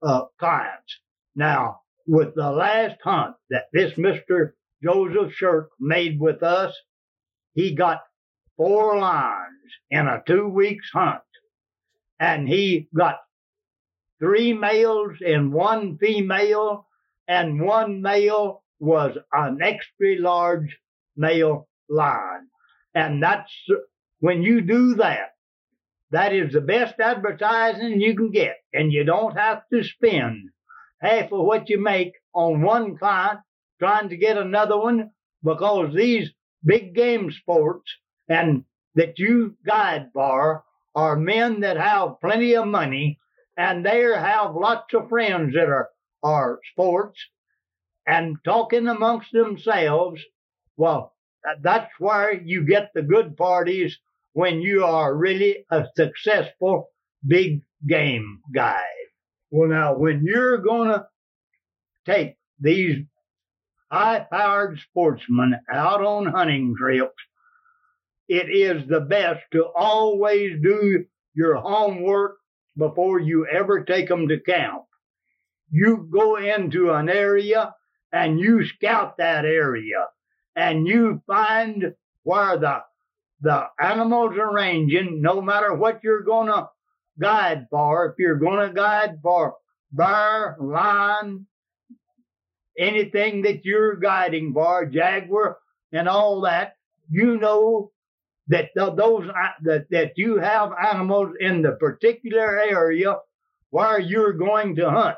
[0.02, 1.00] uh, clients.
[1.36, 4.52] Now, with the last hunt that this Mr.
[4.84, 6.76] Joseph Shirk made with us,
[7.54, 8.02] he got
[8.58, 9.52] four lines
[9.90, 11.22] in a two weeks hunt.
[12.20, 13.20] And he got
[14.20, 16.88] three males and one female,
[17.28, 20.78] and one male was an extra large
[21.16, 22.48] male line.
[22.94, 23.52] And that's
[24.20, 25.32] when you do that,
[26.12, 28.58] that is the best advertising you can get.
[28.74, 30.50] And you don't have to spend
[31.02, 33.40] half of what you make on one client
[33.80, 35.12] trying to get another one
[35.44, 36.30] because these
[36.64, 37.92] big game sports
[38.30, 38.64] and
[38.96, 43.18] that you guide for are men that have plenty of money
[43.58, 45.90] and they have lots of friends that are,
[46.24, 47.20] are sports
[48.06, 50.22] and talking amongst themselves.
[50.76, 51.14] Well,
[51.62, 53.98] that's where you get the good parties
[54.34, 56.90] when you are really a successful
[57.26, 58.84] big game guy.
[59.50, 61.06] Well, now, when you're going to
[62.06, 63.04] take these
[63.92, 67.14] high powered sportsmen out on hunting trips,
[68.30, 72.38] it is the best to always do your homework
[72.78, 74.84] before you ever take them to camp.
[75.70, 77.74] You go into an area
[78.14, 80.08] and you scout that area
[80.56, 82.82] and you find where the
[83.42, 86.70] the animals are ranging, no matter what you're gonna
[87.20, 88.08] guide for.
[88.08, 89.56] If you're going to guide for
[89.92, 91.48] bear, lion,
[92.78, 95.58] anything that you're guiding for, jaguar,
[95.92, 96.76] and all that,
[97.10, 97.92] you know
[98.48, 103.18] that those uh, that, that you have animals in the particular area
[103.70, 105.18] where you're going to hunt.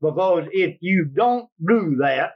[0.00, 2.32] Because if you don't do that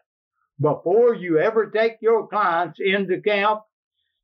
[0.60, 3.62] before you ever take your clients into camp,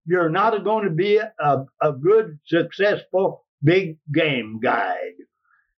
[0.04, 5.16] you're not going to be a, a good, successful big game guide.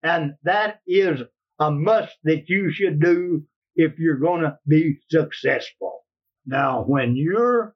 [0.01, 1.21] And that is
[1.59, 3.43] a must that you should do
[3.75, 6.01] if you're going to be successful.
[6.45, 7.75] Now, when you're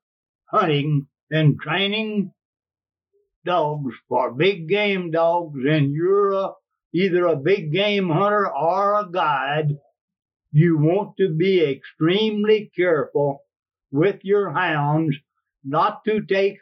[0.50, 2.32] hunting and training
[3.46, 6.50] dogs for big game dogs and you're a,
[6.94, 9.78] either a big game hunter or a guide,
[10.52, 13.42] you want to be extremely careful
[13.92, 15.16] with your hounds
[15.68, 16.58] not to take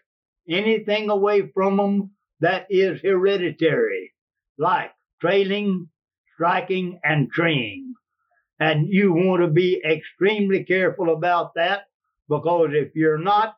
[0.49, 4.13] anything away from them that is hereditary,
[4.57, 4.91] like
[5.21, 5.89] trailing,
[6.33, 7.93] striking, and treeing.
[8.59, 11.83] And you want to be extremely careful about that
[12.29, 13.55] because if you're not,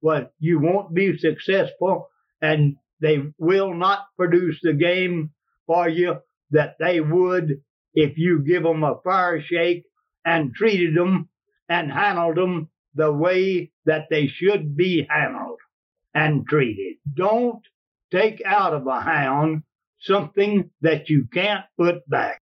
[0.00, 2.08] well, you won't be successful
[2.40, 5.30] and they will not produce the game
[5.66, 6.18] for you
[6.50, 7.60] that they would
[7.94, 9.84] if you give them a fair shake
[10.24, 11.28] and treated them
[11.68, 15.60] and handled them the way that they should be handled
[16.14, 16.96] and treated.
[17.14, 17.62] Don't
[18.10, 19.62] take out of a hound
[20.00, 22.40] something that you can't put back.